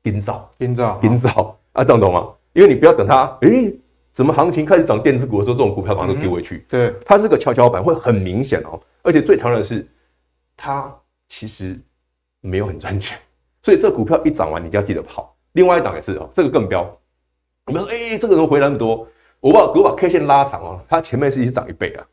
[0.04, 2.28] 盯造，盯造，盯造啊，这样懂吗？
[2.54, 3.74] 因为你不要等它，哎。
[4.14, 6.64] 怎么行情开始涨电子股的时候，这种股票马上都丢回去？
[6.70, 8.80] 对，它是个跷跷板，会很明显哦。
[9.04, 9.88] 而且最讨厌的是，
[10.58, 10.92] 它
[11.28, 11.78] 其实
[12.40, 13.20] 没有很赚钱，
[13.62, 15.36] 所以这股票一涨完，你就要记得跑。
[15.52, 16.82] 另外一档也是哦，这个更飙。
[17.66, 19.08] 我们说，哎，这个人回来那么多，
[19.40, 22.08] 我把我把 K 线拉长哦，它前面是一直涨一倍啊。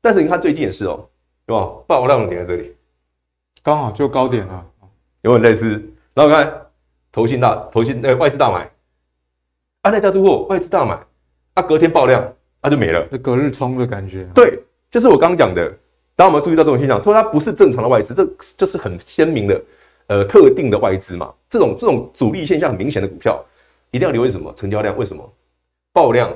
[0.00, 1.08] 但是你看最近也是哦，
[1.46, 1.68] 对吧？
[1.86, 2.76] 爆量点在这里，
[3.62, 4.66] 刚好就高点了，
[5.22, 5.70] 有点类似。
[6.14, 6.66] 然后看
[7.10, 8.70] 投信大投信呃外资大买，
[9.82, 10.98] 啊那家都货外资大买。
[11.54, 12.22] 啊、隔天爆量，
[12.60, 14.28] 它、啊、就没了，隔日冲的感觉。
[14.34, 15.74] 对，就是我刚刚讲的。
[16.16, 19.62] 当我们注意到这种现象，说它不是正常的外资，这就是很鲜明的，
[20.06, 21.32] 呃，特定的外资嘛。
[21.50, 23.44] 这种这种主力现象很明显的股票，
[23.90, 24.50] 一定要留意什么？
[24.56, 24.96] 成交量？
[24.96, 25.30] 为什么？
[25.92, 26.34] 爆量，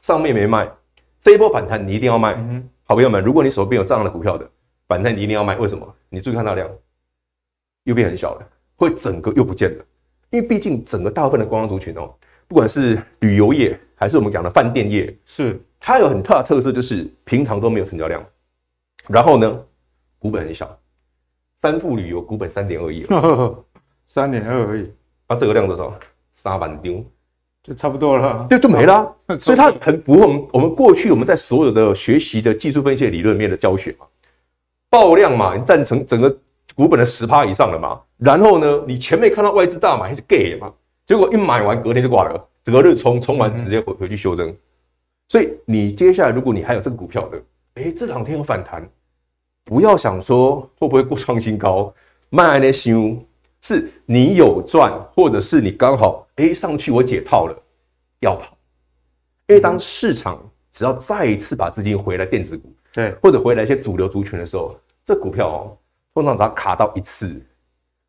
[0.00, 0.70] 上面没卖，
[1.18, 2.34] 这一波反弹你一定要卖。
[2.34, 4.46] 嗯、好朋友们，如果你手边有这样的股票的
[4.86, 5.56] 反弹，你一定要卖。
[5.56, 5.94] 为什么？
[6.10, 6.68] 你注意看它量，
[7.84, 8.46] 又变很小了，
[8.76, 9.84] 会整个又不见了。
[10.28, 12.14] 因为毕竟整个大部分的观光族群哦，
[12.46, 13.78] 不管是旅游业。
[13.98, 18.22] 还是我们讲的饭店业，是它有很大的特色，就是平常都没有成交量，
[19.08, 19.64] 然后呢，
[20.18, 20.78] 股本很小，
[21.58, 23.06] 三富旅游股本三点二亿，
[24.06, 24.90] 三点二而已，
[25.28, 25.92] 它、啊、这个量多少？
[26.32, 27.04] 三万丢，
[27.62, 29.14] 就差不多了，就就没了。
[29.38, 34.06] 所以它很符合我们我们过去我们在所有的学习的技术分析理论面的教学嘛，
[34.90, 36.36] 爆量嘛，你占成整个
[36.74, 40.72] 股本的十趴以上了嘛，然后呢，你前面看到外资大买还是 gay 嘛，
[41.06, 44.54] 结果一买完隔天就挂了，隔日冲冲完直接回回去修正。
[45.28, 47.42] 所以你接下来，如果你还有这个股票的，
[47.76, 48.86] 哎、欸，这两天有反弹，
[49.64, 51.94] 不要想说会不会过创新高，
[52.30, 53.16] 卖那修，
[53.62, 57.62] 是你有赚，或者是你刚好哎、欸、上去我解套了，
[58.20, 58.56] 要跑，
[59.46, 64.74] 因为当市场只要再一次把资金回来电子股，对，或者回来一些主流族群的时候，
[65.04, 65.76] 这股票哦，
[66.14, 67.38] 通常只要卡到一次，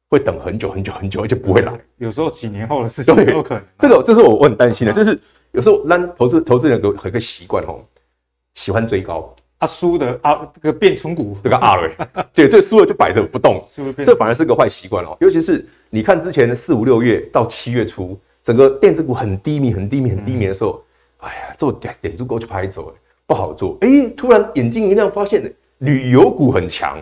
[0.09, 3.63] 会等很久很久很久，而且不会来，有时候几年后的事情都有可能。
[3.77, 5.19] 这个这是我我很担心的，就是。
[5.53, 7.79] 有时候让投资投资人有个个习惯哦，
[8.53, 11.91] 喜欢追高啊，输的啊这个变存股这个阿瑞，
[12.33, 13.63] 对，这输了就摆着不动，
[14.05, 15.17] 这反而是个坏习惯哦。
[15.19, 20.83] 尤其是你看之前的四五六月到七月初，整个电子股很低迷、很低迷、很低迷的时候，
[21.17, 22.93] 哎呀，做点点足够去拍走，
[23.25, 23.77] 不好做。
[23.81, 27.01] 哎，突然眼睛一亮，发现旅游股很强，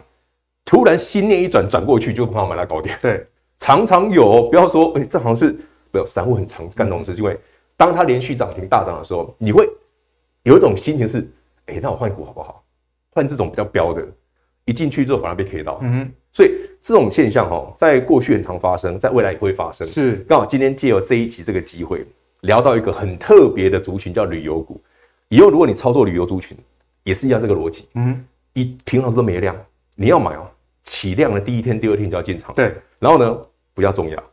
[0.64, 2.98] 突然心念一转，转过去就很好买到高点。
[3.02, 3.26] 对，
[3.60, 5.52] 常常有，不要说哎，这好像是
[5.92, 7.38] 没有散户很常干这种事，因为。
[7.78, 9.70] 当它连续涨停大涨的时候，你会
[10.44, 11.30] 有一种心情是：
[11.68, 12.64] 哎、欸，那我换股好不好？
[13.12, 14.06] 换这种比较标的，
[14.66, 15.80] 一进去之后反而被 K 到。
[15.82, 16.52] 嗯，所以
[16.82, 19.88] 这种现象哈，在过去很常发生，在未来也会发生。
[19.88, 22.06] 是，刚好今天借由这一集这个机会，
[22.42, 24.82] 聊到一个很特别的族群，叫旅游股。
[25.30, 26.58] 以后如果你操作旅游族群，
[27.04, 27.88] 也是一样这个逻辑。
[27.96, 29.56] 嗯，一平常时都没量，
[29.96, 30.46] 你要买哦，
[30.84, 32.54] 起量的第一天、第二天就要进场。
[32.54, 33.38] 对，然后呢，
[33.74, 34.24] 不要重要。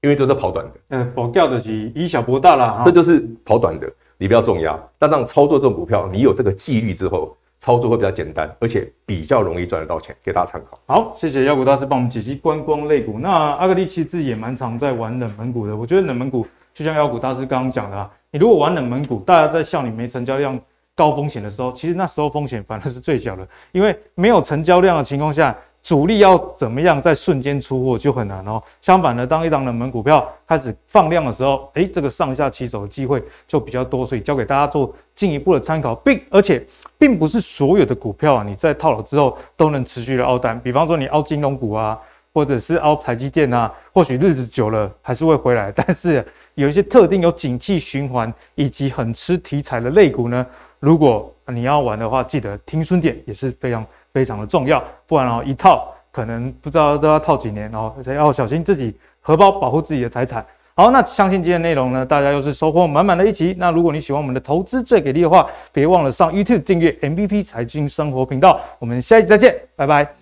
[0.00, 4.78] 因为都是跑短的，嗯，跑掉的是以小博大啦，这就是跑短的，你不要重压。
[4.98, 10.78] 那这样操作这种股票，你有这个纪律之后，操作会比较简单，而且比较容易赚得到钱，给大家参考。
[10.86, 13.18] 好，谢谢妖股大师帮我们解析观光类股。
[13.18, 15.74] 那阿格力其实自己也蛮常在玩冷门股的。
[15.74, 20.58] 我觉得冷门股就像妖股大师刚刚讲的啊，你如果玩冷门股，大家在笑你没成交量、
[20.94, 25.56] 高风险的时候，其实那时候风险反而是最小的，因为没有成交量的情况下。
[25.82, 28.62] 主力要怎么样在瞬间出货就很难哦。
[28.82, 36.62] 相反的，当一档冷门股票开始放量的时候，诶，这个上下起手的机会就比较多，所以交给大家做进一步的参考，并而且
[36.98, 40.60] 并不是所有的股票啊，你在套牢之后都能持续的凹单。
[40.60, 41.98] 比方说你凹金融股啊，
[42.34, 45.72] 或者是凹台积电啊，或许日子久了还是会回来。
[45.74, 46.22] 但是
[46.54, 50.44] 有一些特定有景气循环以及很吃题材的类股呢，
[50.80, 53.86] 如果你要玩的话，记得听顺点也是非常。
[54.18, 60.44] 非常的重要，不然哦，一套可能不知道都要套几年哦，要小心自己荷包，保护自己的财产。
[60.74, 63.54] 好，那相信今天内容呢，大家又是收获满满的一集。
[63.60, 68.60] 那如果你喜欢我们的投资最给力的话，别忘了上 YouTube 订阅 MVP 财经生活频道。
[68.80, 70.17] 我们下一集再见，拜拜。